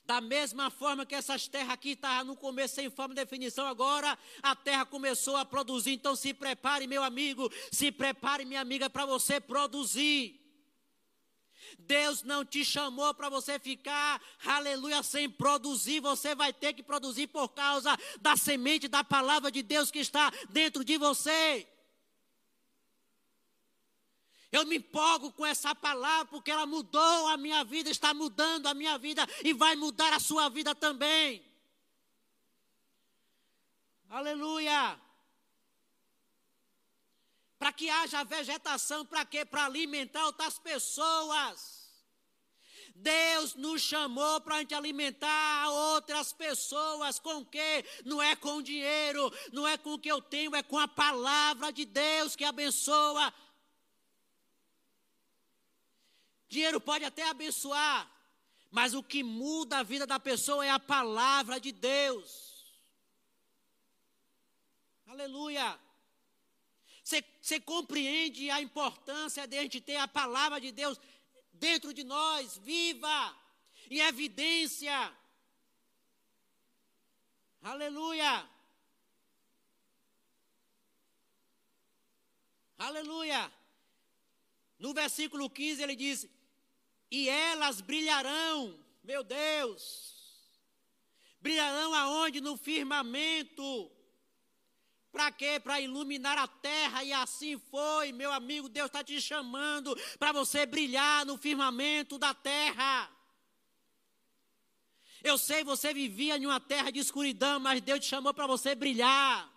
Da 0.06 0.22
mesma 0.22 0.72
forma 0.72 1.06
que 1.06 1.14
essas 1.14 1.50
terras 1.50 1.72
aqui 1.72 1.90
estavam 1.90 2.28
no 2.28 2.36
começo 2.38 2.76
sem 2.76 2.90
forma 2.90 3.14
de 3.14 3.20
definição, 3.20 3.68
agora 3.68 4.18
a 4.42 4.56
terra 4.56 4.86
começou 4.86 5.36
a 5.36 5.44
produzir. 5.44 5.92
Então 5.92 6.16
se 6.16 6.34
prepare, 6.34 6.88
meu 6.88 7.04
amigo, 7.04 7.52
se 7.74 7.92
prepare, 7.92 8.46
minha 8.46 8.62
amiga, 8.62 8.90
para 8.90 9.06
você 9.06 9.42
produzir. 9.42 10.47
Deus 11.88 12.22
não 12.24 12.44
te 12.44 12.66
chamou 12.66 13.14
para 13.14 13.30
você 13.30 13.58
ficar, 13.58 14.22
aleluia, 14.46 15.02
sem 15.02 15.30
produzir. 15.30 16.02
Você 16.02 16.36
vai 16.36 16.52
ter 16.52 16.74
que 16.74 16.84
produzir 16.84 17.28
por 17.28 17.50
causa 17.50 17.98
da 18.20 18.36
semente 18.36 18.88
da 18.88 19.04
palavra 19.04 19.50
de 19.50 19.62
Deus 19.62 19.90
que 19.90 20.00
está 20.00 20.32
dentro 20.50 20.84
de 20.84 20.98
você. 20.98 21.68
Eu 24.52 24.66
me 24.66 24.78
empolgo 24.78 25.32
com 25.32 25.46
essa 25.46 25.74
palavra 25.76 26.26
porque 26.26 26.52
ela 26.52 26.66
mudou 26.66 27.28
a 27.28 27.38
minha 27.38 27.64
vida, 27.64 27.90
está 27.90 28.14
mudando 28.14 28.68
a 28.68 28.74
minha 28.74 28.98
vida 28.98 29.28
e 29.44 29.54
vai 29.54 29.76
mudar 29.76 30.14
a 30.14 30.20
sua 30.20 30.50
vida 30.50 30.74
também. 30.76 31.46
Aleluia. 34.10 35.00
Para 37.60 37.74
que 37.74 37.90
haja 37.90 38.24
vegetação, 38.24 39.06
para 39.06 39.26
quê? 39.26 39.44
Para 39.44 39.66
alimentar 39.66 40.26
outras 40.26 40.58
pessoas. 40.60 41.77
Deus 43.00 43.56
nos 43.56 43.82
chamou 43.82 44.42
para 44.42 44.56
a 44.56 44.60
gente 44.60 44.74
alimentar 44.74 45.70
outras 45.70 46.34
pessoas 46.34 47.20
com 47.20 47.38
o 47.38 47.46
quê? 47.46 47.86
Não 48.04 48.22
é 48.22 48.36
com 48.36 48.62
dinheiro, 48.62 49.32
não 49.52 49.68
é 49.68 49.78
com 49.78 49.94
o 49.94 50.00
que 50.00 50.12
eu 50.12 50.22
tenho, 50.22 50.56
é 50.56 50.64
com 50.64 50.78
a 50.80 50.88
palavra 50.88 51.72
de 51.72 51.86
Deus 51.86 52.36
que 52.36 52.44
abençoa. 52.44 53.34
Dinheiro 56.50 56.80
pode 56.80 57.04
até 57.06 57.28
abençoar, 57.30 58.10
mas 58.72 58.94
o 58.94 59.04
que 59.04 59.22
muda 59.22 59.80
a 59.80 59.84
vida 59.84 60.08
da 60.08 60.20
pessoa 60.20 60.66
é 60.66 60.70
a 60.70 60.80
palavra 60.80 61.60
de 61.60 61.72
Deus. 61.72 62.66
Aleluia. 65.06 65.80
Você, 67.42 67.60
compreende 67.62 68.50
a 68.50 68.62
importância 68.62 69.48
de 69.48 69.58
a 69.58 69.62
gente 69.62 69.80
ter 69.80 69.96
a 69.96 70.08
palavra 70.08 70.60
de 70.60 70.74
Deus 70.74 71.00
dentro 71.60 71.94
de 71.94 72.04
nós, 72.04 72.58
viva, 72.58 73.36
em 73.90 74.00
evidência. 74.00 75.14
Aleluia. 77.62 78.48
Aleluia. 82.78 83.52
No 84.78 84.94
versículo 84.94 85.50
15 85.50 85.82
ele 85.82 85.96
diz: 85.96 86.30
E 87.10 87.28
elas 87.28 87.82
brilharão, 87.82 88.80
meu 89.04 89.24
Deus. 89.24 90.16
Brilharão 91.42 91.94
aonde? 91.94 92.40
No 92.42 92.56
firmamento. 92.58 93.92
Para 95.18 95.32
quê? 95.32 95.60
Para 95.60 95.82
iluminar 95.82 96.38
a 96.38 96.48
terra, 96.48 97.04
e 97.04 97.12
assim 97.12 97.58
foi, 97.58 98.12
meu 98.12 98.32
amigo. 98.32 98.70
Deus 98.70 98.86
está 98.86 99.04
te 99.04 99.20
chamando 99.20 99.98
para 100.20 100.32
você 100.32 100.64
brilhar 100.64 101.26
no 101.26 101.40
firmamento 101.40 102.20
da 102.20 102.36
terra. 102.36 103.10
Eu 105.24 105.36
sei, 105.40 105.64
você 105.64 105.92
vivia 105.92 106.38
em 106.38 106.46
uma 106.46 106.60
terra 106.60 106.92
de 106.92 107.00
escuridão, 107.00 107.60
mas 107.60 107.82
Deus 107.82 108.02
te 108.02 108.06
chamou 108.06 108.32
para 108.32 108.46
você 108.46 108.76
brilhar. 108.76 109.52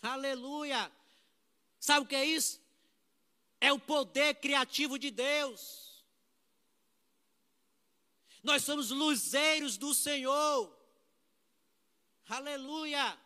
Aleluia. 0.02 0.92
Sabe 1.80 2.04
o 2.04 2.08
que 2.10 2.14
é 2.14 2.26
isso? 2.26 2.60
É 3.58 3.72
o 3.72 3.78
poder 3.78 4.34
criativo 4.34 4.98
de 4.98 5.10
Deus. 5.10 6.04
Nós 8.42 8.62
somos 8.64 8.90
luzeiros 8.90 9.78
do 9.78 9.94
Senhor. 9.94 10.76
Aleluia. 12.28 13.24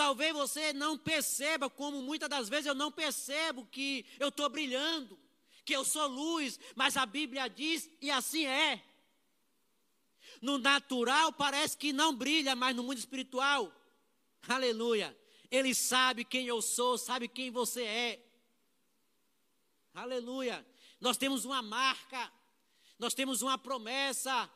Talvez 0.00 0.32
você 0.32 0.72
não 0.72 0.96
perceba, 0.96 1.68
como 1.68 2.00
muitas 2.00 2.26
das 2.26 2.48
vezes 2.48 2.64
eu 2.64 2.74
não 2.74 2.90
percebo 2.90 3.66
que 3.66 4.06
eu 4.18 4.30
estou 4.30 4.48
brilhando, 4.48 5.20
que 5.62 5.74
eu 5.76 5.84
sou 5.84 6.06
luz, 6.06 6.58
mas 6.74 6.96
a 6.96 7.04
Bíblia 7.04 7.48
diz, 7.48 7.86
e 8.00 8.10
assim 8.10 8.46
é. 8.46 8.82
No 10.40 10.56
natural 10.56 11.34
parece 11.34 11.76
que 11.76 11.92
não 11.92 12.14
brilha, 12.14 12.56
mas 12.56 12.74
no 12.74 12.82
mundo 12.82 12.96
espiritual, 12.96 13.70
aleluia. 14.48 15.14
Ele 15.50 15.74
sabe 15.74 16.24
quem 16.24 16.46
eu 16.46 16.62
sou, 16.62 16.96
sabe 16.96 17.28
quem 17.28 17.50
você 17.50 17.82
é. 17.82 18.26
Aleluia. 19.92 20.66
Nós 20.98 21.18
temos 21.18 21.44
uma 21.44 21.60
marca, 21.60 22.32
nós 22.98 23.12
temos 23.12 23.42
uma 23.42 23.58
promessa. 23.58 24.50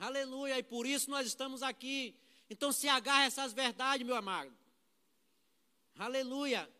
Aleluia. 0.00 0.58
E 0.58 0.62
por 0.62 0.86
isso 0.86 1.10
nós 1.10 1.26
estamos 1.26 1.62
aqui. 1.62 2.18
Então 2.48 2.72
se 2.72 2.88
agarra 2.88 3.24
essas 3.24 3.52
verdades, 3.52 4.06
meu 4.06 4.16
amado. 4.16 4.52
Aleluia. 5.98 6.70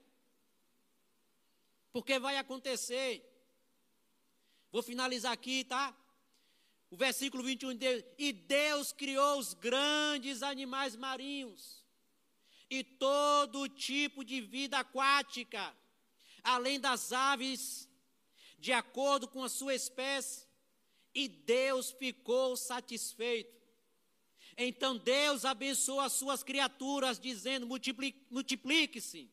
Porque 1.92 2.18
vai 2.18 2.36
acontecer. 2.36 3.24
Vou 4.70 4.82
finalizar 4.82 5.32
aqui, 5.32 5.64
tá? 5.64 5.96
O 6.90 6.96
versículo 6.96 7.42
21 7.42 7.76
diz: 7.76 8.04
E 8.18 8.32
Deus 8.32 8.92
criou 8.92 9.38
os 9.38 9.54
grandes 9.54 10.42
animais 10.42 10.94
marinhos 10.94 11.84
e 12.68 12.82
todo 12.82 13.68
tipo 13.68 14.24
de 14.24 14.40
vida 14.40 14.78
aquática, 14.78 15.74
além 16.42 16.80
das 16.80 17.12
aves, 17.12 17.88
de 18.58 18.72
acordo 18.72 19.28
com 19.28 19.42
a 19.44 19.48
sua 19.48 19.74
espécie, 19.74 20.46
e 21.14 21.28
Deus 21.28 21.92
ficou 21.92 22.56
satisfeito. 22.56 23.54
Então 24.56 24.96
Deus 24.96 25.44
abençoou 25.44 26.00
as 26.00 26.12
suas 26.12 26.42
criaturas, 26.42 27.20
dizendo: 27.20 27.66
multiplique-se 28.30 29.30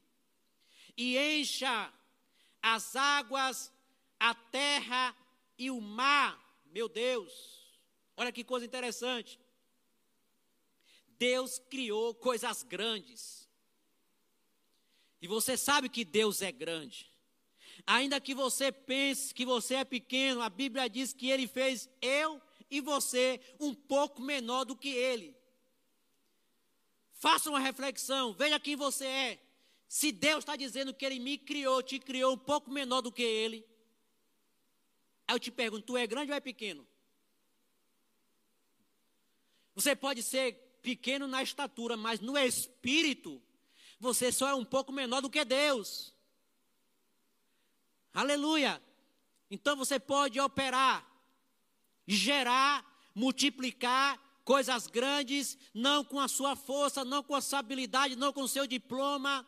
e 0.97 1.17
encha 1.17 1.91
as 2.61 2.95
águas, 2.95 3.71
a 4.19 4.33
terra 4.35 5.15
e 5.57 5.71
o 5.71 5.79
mar. 5.79 6.39
Meu 6.65 6.89
Deus, 6.89 7.31
olha 8.17 8.31
que 8.31 8.43
coisa 8.43 8.65
interessante. 8.65 9.39
Deus 11.17 11.59
criou 11.69 12.13
coisas 12.13 12.63
grandes. 12.63 13.47
E 15.21 15.27
você 15.27 15.55
sabe 15.55 15.87
que 15.87 16.03
Deus 16.03 16.41
é 16.41 16.51
grande. 16.51 17.09
Ainda 17.87 18.19
que 18.19 18.35
você 18.35 18.71
pense 18.71 19.33
que 19.33 19.45
você 19.45 19.75
é 19.75 19.85
pequeno, 19.85 20.41
a 20.41 20.49
Bíblia 20.49 20.89
diz 20.89 21.13
que 21.13 21.29
Ele 21.29 21.47
fez 21.47 21.89
eu 22.01 22.41
e 22.73 22.81
você 22.81 23.39
um 23.59 23.73
pouco 23.73 24.19
menor 24.19 24.65
do 24.65 24.75
que 24.75 24.89
ele. 24.89 25.37
Faça 27.13 27.49
uma 27.49 27.59
reflexão, 27.59 28.33
veja 28.33 28.59
quem 28.59 28.75
você 28.75 29.05
é. 29.05 29.39
Se 29.87 30.11
Deus 30.11 30.39
está 30.39 30.55
dizendo 30.55 30.91
que 30.91 31.05
Ele 31.05 31.19
me 31.19 31.37
criou, 31.37 31.83
te 31.83 31.99
criou 31.99 32.33
um 32.33 32.37
pouco 32.37 32.71
menor 32.71 33.01
do 33.01 33.11
que 33.11 33.21
Ele, 33.21 33.63
aí 35.27 35.35
eu 35.35 35.39
te 35.39 35.51
pergunto: 35.51 35.85
tu 35.85 35.95
é 35.95 36.07
grande 36.07 36.31
ou 36.31 36.35
é 36.35 36.39
pequeno? 36.39 36.85
Você 39.75 39.95
pode 39.95 40.23
ser 40.23 40.53
pequeno 40.81 41.27
na 41.27 41.43
estatura, 41.43 41.95
mas 41.95 42.19
no 42.19 42.35
espírito, 42.35 43.39
você 43.99 44.31
só 44.31 44.49
é 44.49 44.55
um 44.55 44.65
pouco 44.65 44.91
menor 44.91 45.21
do 45.21 45.29
que 45.29 45.45
Deus. 45.45 46.11
Aleluia! 48.11 48.81
Então 49.51 49.75
você 49.75 49.99
pode 49.99 50.39
operar 50.39 51.12
gerar, 52.07 52.85
multiplicar 53.15 54.19
coisas 54.43 54.87
grandes, 54.87 55.57
não 55.73 56.03
com 56.03 56.19
a 56.19 56.27
sua 56.27 56.55
força, 56.55 57.05
não 57.05 57.23
com 57.23 57.35
a 57.35 57.41
sua 57.41 57.59
habilidade, 57.59 58.15
não 58.15 58.33
com 58.33 58.41
o 58.41 58.47
seu 58.47 58.67
diploma, 58.67 59.45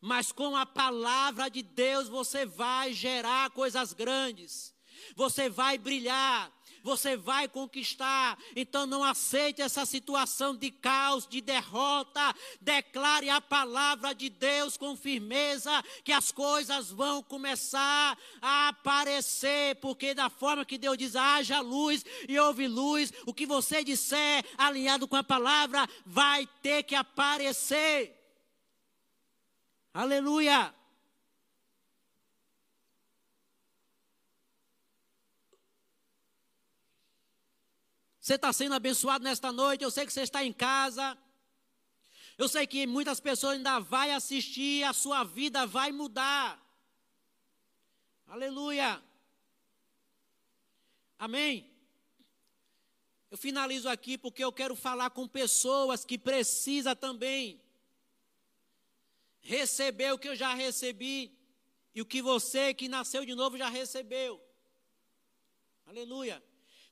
mas 0.00 0.30
com 0.30 0.56
a 0.56 0.66
palavra 0.66 1.48
de 1.48 1.62
Deus 1.62 2.08
você 2.08 2.46
vai 2.46 2.92
gerar 2.92 3.50
coisas 3.50 3.92
grandes, 3.92 4.74
você 5.16 5.48
vai 5.48 5.78
brilhar, 5.78 6.52
você 6.82 7.16
vai 7.16 7.48
conquistar. 7.48 8.38
Então 8.54 8.86
não 8.86 9.04
aceite 9.04 9.62
essa 9.62 9.84
situação 9.84 10.54
de 10.54 10.70
caos, 10.70 11.26
de 11.26 11.40
derrota. 11.40 12.34
Declare 12.60 13.30
a 13.30 13.40
palavra 13.40 14.14
de 14.14 14.28
Deus 14.28 14.76
com 14.76 14.96
firmeza 14.96 15.70
que 16.04 16.12
as 16.12 16.30
coisas 16.30 16.90
vão 16.90 17.22
começar 17.22 18.18
a 18.40 18.68
aparecer, 18.68 19.76
porque 19.76 20.14
da 20.14 20.30
forma 20.30 20.64
que 20.64 20.78
Deus 20.78 20.96
diz, 20.96 21.16
haja 21.16 21.60
luz 21.60 22.04
e 22.28 22.38
houve 22.38 22.66
luz, 22.66 23.12
o 23.26 23.34
que 23.34 23.46
você 23.46 23.82
disser 23.82 24.44
alinhado 24.56 25.08
com 25.08 25.16
a 25.16 25.24
palavra 25.24 25.88
vai 26.06 26.46
ter 26.62 26.82
que 26.82 26.94
aparecer. 26.94 28.14
Aleluia. 29.92 30.77
Você 38.28 38.34
está 38.34 38.52
sendo 38.52 38.74
abençoado 38.74 39.24
nesta 39.24 39.50
noite. 39.50 39.82
Eu 39.82 39.90
sei 39.90 40.04
que 40.04 40.12
você 40.12 40.20
está 40.20 40.44
em 40.44 40.52
casa. 40.52 41.16
Eu 42.36 42.46
sei 42.46 42.66
que 42.66 42.86
muitas 42.86 43.20
pessoas 43.20 43.54
ainda 43.54 43.78
vai 43.78 44.10
assistir, 44.10 44.84
a 44.84 44.92
sua 44.92 45.24
vida 45.24 45.66
vai 45.66 45.92
mudar. 45.92 46.62
Aleluia. 48.26 49.02
Amém. 51.18 51.72
Eu 53.30 53.38
finalizo 53.38 53.88
aqui 53.88 54.18
porque 54.18 54.44
eu 54.44 54.52
quero 54.52 54.76
falar 54.76 55.08
com 55.08 55.26
pessoas 55.26 56.04
que 56.04 56.18
precisam 56.18 56.94
também 56.94 57.58
receber 59.40 60.12
o 60.12 60.18
que 60.18 60.28
eu 60.28 60.36
já 60.36 60.52
recebi 60.52 61.32
e 61.94 62.02
o 62.02 62.04
que 62.04 62.20
você 62.20 62.74
que 62.74 62.88
nasceu 62.88 63.24
de 63.24 63.34
novo 63.34 63.56
já 63.56 63.70
recebeu. 63.70 64.38
Aleluia. 65.86 66.42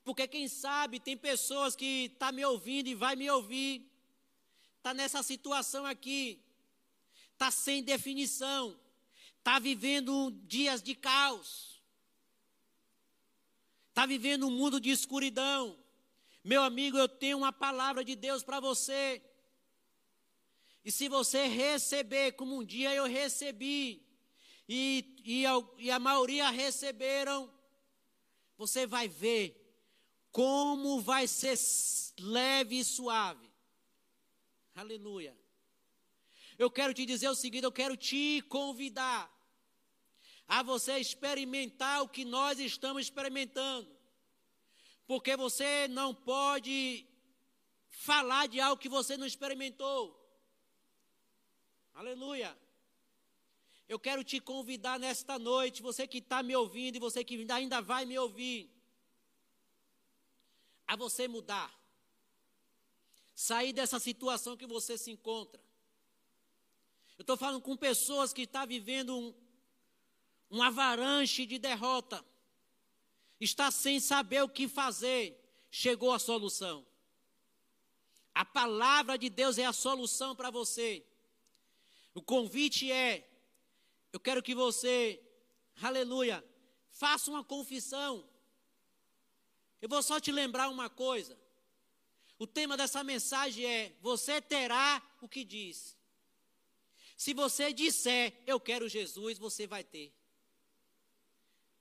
Porque 0.06 0.28
quem 0.28 0.46
sabe 0.46 1.00
tem 1.00 1.16
pessoas 1.16 1.74
que 1.74 2.04
estão 2.04 2.28
tá 2.28 2.32
me 2.32 2.44
ouvindo 2.44 2.86
e 2.86 2.94
vai 2.94 3.16
me 3.16 3.28
ouvir, 3.28 3.84
está 4.76 4.94
nessa 4.94 5.20
situação 5.20 5.84
aqui, 5.84 6.40
está 7.32 7.50
sem 7.50 7.82
definição, 7.82 8.78
está 9.36 9.58
vivendo 9.58 10.30
dias 10.44 10.80
de 10.80 10.94
caos, 10.94 11.82
está 13.88 14.06
vivendo 14.06 14.46
um 14.46 14.50
mundo 14.52 14.78
de 14.78 14.90
escuridão. 14.90 15.76
Meu 16.44 16.62
amigo, 16.62 16.96
eu 16.96 17.08
tenho 17.08 17.38
uma 17.38 17.52
palavra 17.52 18.04
de 18.04 18.14
Deus 18.14 18.44
para 18.44 18.60
você. 18.60 19.20
E 20.84 20.92
se 20.92 21.08
você 21.08 21.48
receber, 21.48 22.30
como 22.36 22.60
um 22.60 22.64
dia 22.64 22.94
eu 22.94 23.06
recebi, 23.06 24.06
e, 24.68 25.16
e, 25.24 25.42
e 25.78 25.90
a 25.90 25.98
maioria 25.98 26.48
receberam, 26.48 27.52
você 28.56 28.86
vai 28.86 29.08
ver 29.08 29.65
como 30.36 31.00
vai 31.00 31.26
ser 31.26 31.56
leve 32.20 32.80
e 32.80 32.84
suave. 32.84 33.50
Aleluia. 34.74 35.34
Eu 36.58 36.70
quero 36.70 36.92
te 36.92 37.06
dizer 37.06 37.30
o 37.30 37.34
seguinte: 37.34 37.64
eu 37.64 37.72
quero 37.72 37.96
te 37.96 38.42
convidar 38.42 39.22
a 40.46 40.62
você 40.62 40.98
experimentar 40.98 42.02
o 42.02 42.08
que 42.14 42.22
nós 42.22 42.58
estamos 42.58 43.06
experimentando. 43.06 43.88
Porque 45.06 45.34
você 45.38 45.88
não 45.88 46.14
pode 46.14 47.06
falar 47.88 48.46
de 48.46 48.60
algo 48.60 48.82
que 48.82 48.90
você 48.90 49.16
não 49.16 49.26
experimentou. 49.26 50.02
Aleluia. 51.94 52.54
Eu 53.88 53.98
quero 53.98 54.22
te 54.22 54.38
convidar 54.38 54.98
nesta 54.98 55.38
noite, 55.38 55.80
você 55.80 56.06
que 56.06 56.18
está 56.18 56.42
me 56.42 56.54
ouvindo 56.54 56.96
e 56.96 57.06
você 57.06 57.24
que 57.24 57.46
ainda 57.50 57.80
vai 57.80 58.04
me 58.04 58.18
ouvir, 58.18 58.75
a 60.86 60.96
você 60.96 61.26
mudar. 61.26 61.72
Sair 63.34 63.72
dessa 63.72 63.98
situação 63.98 64.56
que 64.56 64.66
você 64.66 64.96
se 64.96 65.10
encontra. 65.10 65.60
Eu 67.18 67.22
estou 67.22 67.36
falando 67.36 67.62
com 67.62 67.76
pessoas 67.76 68.32
que 68.32 68.42
estão 68.42 68.62
tá 68.62 68.66
vivendo 68.66 69.16
um, 69.16 69.34
um 70.50 70.62
avalanche 70.62 71.46
de 71.46 71.58
derrota. 71.58 72.24
Está 73.40 73.70
sem 73.70 74.00
saber 74.00 74.42
o 74.42 74.48
que 74.48 74.68
fazer. 74.68 75.38
Chegou 75.70 76.12
a 76.12 76.18
solução. 76.18 76.86
A 78.34 78.44
palavra 78.44 79.18
de 79.18 79.28
Deus 79.28 79.58
é 79.58 79.64
a 79.64 79.72
solução 79.72 80.34
para 80.36 80.50
você. 80.50 81.04
O 82.14 82.22
convite 82.22 82.90
é 82.90 83.26
eu 84.16 84.20
quero 84.20 84.42
que 84.42 84.54
você, 84.54 85.22
aleluia, 85.82 86.42
faça 86.90 87.30
uma 87.30 87.44
confissão. 87.44 88.26
Eu 89.80 89.88
vou 89.88 90.02
só 90.02 90.18
te 90.18 90.32
lembrar 90.32 90.68
uma 90.68 90.88
coisa. 90.88 91.38
O 92.38 92.46
tema 92.46 92.76
dessa 92.76 93.02
mensagem 93.02 93.64
é: 93.64 93.96
Você 94.00 94.40
terá 94.40 95.02
o 95.20 95.28
que 95.28 95.44
diz. 95.44 95.96
Se 97.16 97.32
você 97.32 97.72
disser, 97.72 98.42
Eu 98.46 98.60
quero 98.60 98.88
Jesus, 98.88 99.38
você 99.38 99.66
vai 99.66 99.82
ter. 99.82 100.12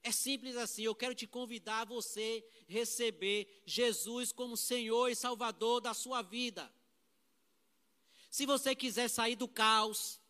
É 0.02 0.12
simples 0.12 0.56
assim. 0.56 0.84
Eu 0.84 0.94
quero 0.94 1.16
te 1.16 1.26
convidar 1.26 1.82
a 1.82 1.86
você 1.86 2.48
receber 2.68 3.64
Jesus 3.66 4.32
como 4.32 4.56
Senhor 4.56 5.10
e 5.10 5.16
Salvador 5.16 5.82
da 5.82 5.94
sua 5.94 6.22
vida. 6.22 6.72
Se 8.30 8.46
você 8.46 8.76
quiser 8.76 9.10
sair 9.10 9.36
do 9.36 9.48
caos, 9.48 10.22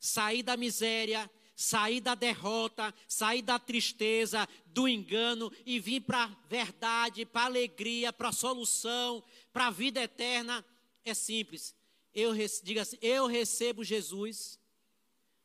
sair 0.00 0.42
da 0.42 0.56
miséria, 0.56 1.30
sair 1.54 2.00
da 2.00 2.14
derrota, 2.14 2.92
sair 3.06 3.42
da 3.42 3.58
tristeza, 3.58 4.48
do 4.66 4.88
engano 4.88 5.52
e 5.64 5.78
vir 5.78 6.00
para 6.00 6.24
a 6.24 6.36
verdade, 6.48 7.24
para 7.24 7.42
a 7.42 7.46
alegria, 7.46 8.12
para 8.12 8.30
a 8.30 8.32
solução, 8.32 9.22
para 9.52 9.68
a 9.68 9.70
vida 9.70 10.02
eterna, 10.02 10.64
é 11.04 11.14
simples. 11.14 11.74
Eu 12.14 12.32
diga 12.62 12.82
assim, 12.82 12.98
eu 13.00 13.26
recebo 13.26 13.84
Jesus. 13.84 14.58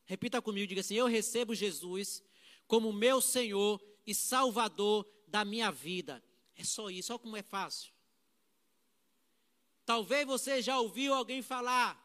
Repita 0.05 0.41
comigo, 0.41 0.67
diga 0.67 0.81
assim: 0.81 0.95
eu 0.95 1.07
recebo 1.07 1.53
Jesus 1.53 2.23
como 2.67 2.93
meu 2.93 3.19
Senhor 3.21 3.81
e 4.05 4.13
Salvador 4.13 5.07
da 5.27 5.43
minha 5.45 5.71
vida. 5.71 6.23
É 6.55 6.63
só 6.63 6.89
isso, 6.89 7.11
olha 7.11 7.19
como 7.19 7.37
é 7.37 7.43
fácil. 7.43 7.91
Talvez 9.85 10.25
você 10.25 10.61
já 10.61 10.79
ouviu 10.79 11.13
alguém 11.13 11.41
falar, 11.41 11.97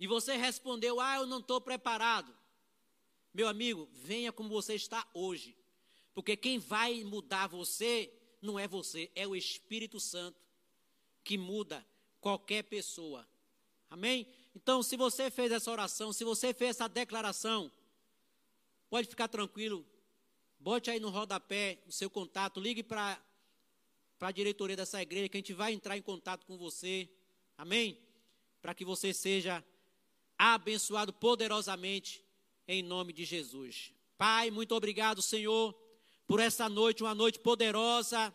e 0.00 0.06
você 0.06 0.34
respondeu: 0.34 0.98
Ah, 0.98 1.16
eu 1.16 1.26
não 1.26 1.40
estou 1.40 1.60
preparado. 1.60 2.34
Meu 3.34 3.46
amigo, 3.46 3.86
venha 3.92 4.32
como 4.32 4.48
você 4.48 4.74
está 4.74 5.06
hoje. 5.12 5.56
Porque 6.14 6.36
quem 6.36 6.58
vai 6.58 7.04
mudar 7.04 7.46
você 7.46 8.10
não 8.40 8.58
é 8.58 8.66
você, 8.66 9.12
é 9.14 9.26
o 9.28 9.36
Espírito 9.36 10.00
Santo 10.00 10.40
que 11.22 11.36
muda 11.36 11.86
qualquer 12.20 12.64
pessoa. 12.64 13.28
Amém? 13.90 14.26
Então, 14.56 14.82
se 14.82 14.96
você 14.96 15.30
fez 15.30 15.52
essa 15.52 15.70
oração, 15.70 16.12
se 16.12 16.24
você 16.24 16.54
fez 16.54 16.70
essa 16.70 16.88
declaração, 16.88 17.70
pode 18.88 19.06
ficar 19.06 19.28
tranquilo. 19.28 19.86
Bote 20.58 20.90
aí 20.90 20.98
no 20.98 21.10
rodapé 21.10 21.78
o 21.86 21.92
seu 21.92 22.08
contato, 22.10 22.58
ligue 22.58 22.82
para 22.82 23.20
a 24.20 24.32
diretoria 24.32 24.76
dessa 24.76 25.00
igreja 25.00 25.28
que 25.28 25.36
a 25.36 25.40
gente 25.40 25.52
vai 25.52 25.72
entrar 25.72 25.96
em 25.96 26.02
contato 26.02 26.46
com 26.46 26.56
você. 26.56 27.08
Amém? 27.56 27.98
Para 28.60 28.74
que 28.74 28.84
você 28.84 29.12
seja 29.12 29.64
abençoado 30.40 31.12
poderosamente 31.12 32.24
em 32.66 32.82
nome 32.82 33.12
de 33.12 33.26
Jesus. 33.26 33.92
Pai, 34.16 34.50
muito 34.50 34.74
obrigado, 34.74 35.20
Senhor, 35.20 35.74
por 36.26 36.40
essa 36.40 36.66
noite, 36.66 37.02
uma 37.02 37.14
noite 37.14 37.38
poderosa. 37.38 38.32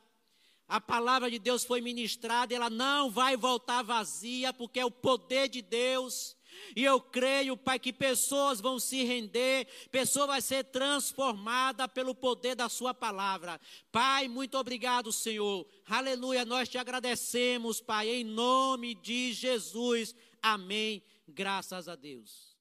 A 0.68 0.80
palavra 0.80 1.32
de 1.32 1.40
Deus 1.40 1.64
foi 1.64 1.82
ministrada, 1.82 2.54
ela 2.54 2.70
não 2.70 3.10
vai 3.10 3.36
voltar 3.36 3.82
vazia, 3.82 4.54
porque 4.54 4.80
é 4.80 4.86
o 4.86 4.92
poder 4.92 5.48
de 5.48 5.64
Deus. 5.64 6.38
E 6.76 6.84
eu 6.84 7.02
creio, 7.02 7.58
Pai, 7.58 7.80
que 7.80 7.92
pessoas 7.92 8.62
vão 8.62 8.80
se 8.80 9.04
render, 9.04 9.68
pessoa 9.90 10.28
vai 10.28 10.42
ser 10.42 10.64
transformada 10.66 11.88
pelo 11.88 12.14
poder 12.14 12.56
da 12.56 12.70
Sua 12.70 12.94
palavra. 12.94 13.60
Pai, 13.92 14.28
muito 14.28 14.58
obrigado, 14.60 15.12
Senhor. 15.12 15.66
Aleluia, 15.88 16.46
nós 16.46 16.70
te 16.70 16.78
agradecemos, 16.78 17.82
Pai, 17.82 18.10
em 18.10 18.24
nome 18.24 18.94
de 18.94 19.34
Jesus. 19.34 20.16
Amém 20.42 21.02
Graças 21.28 21.88
a 21.88 21.96
Deus. 21.96 22.55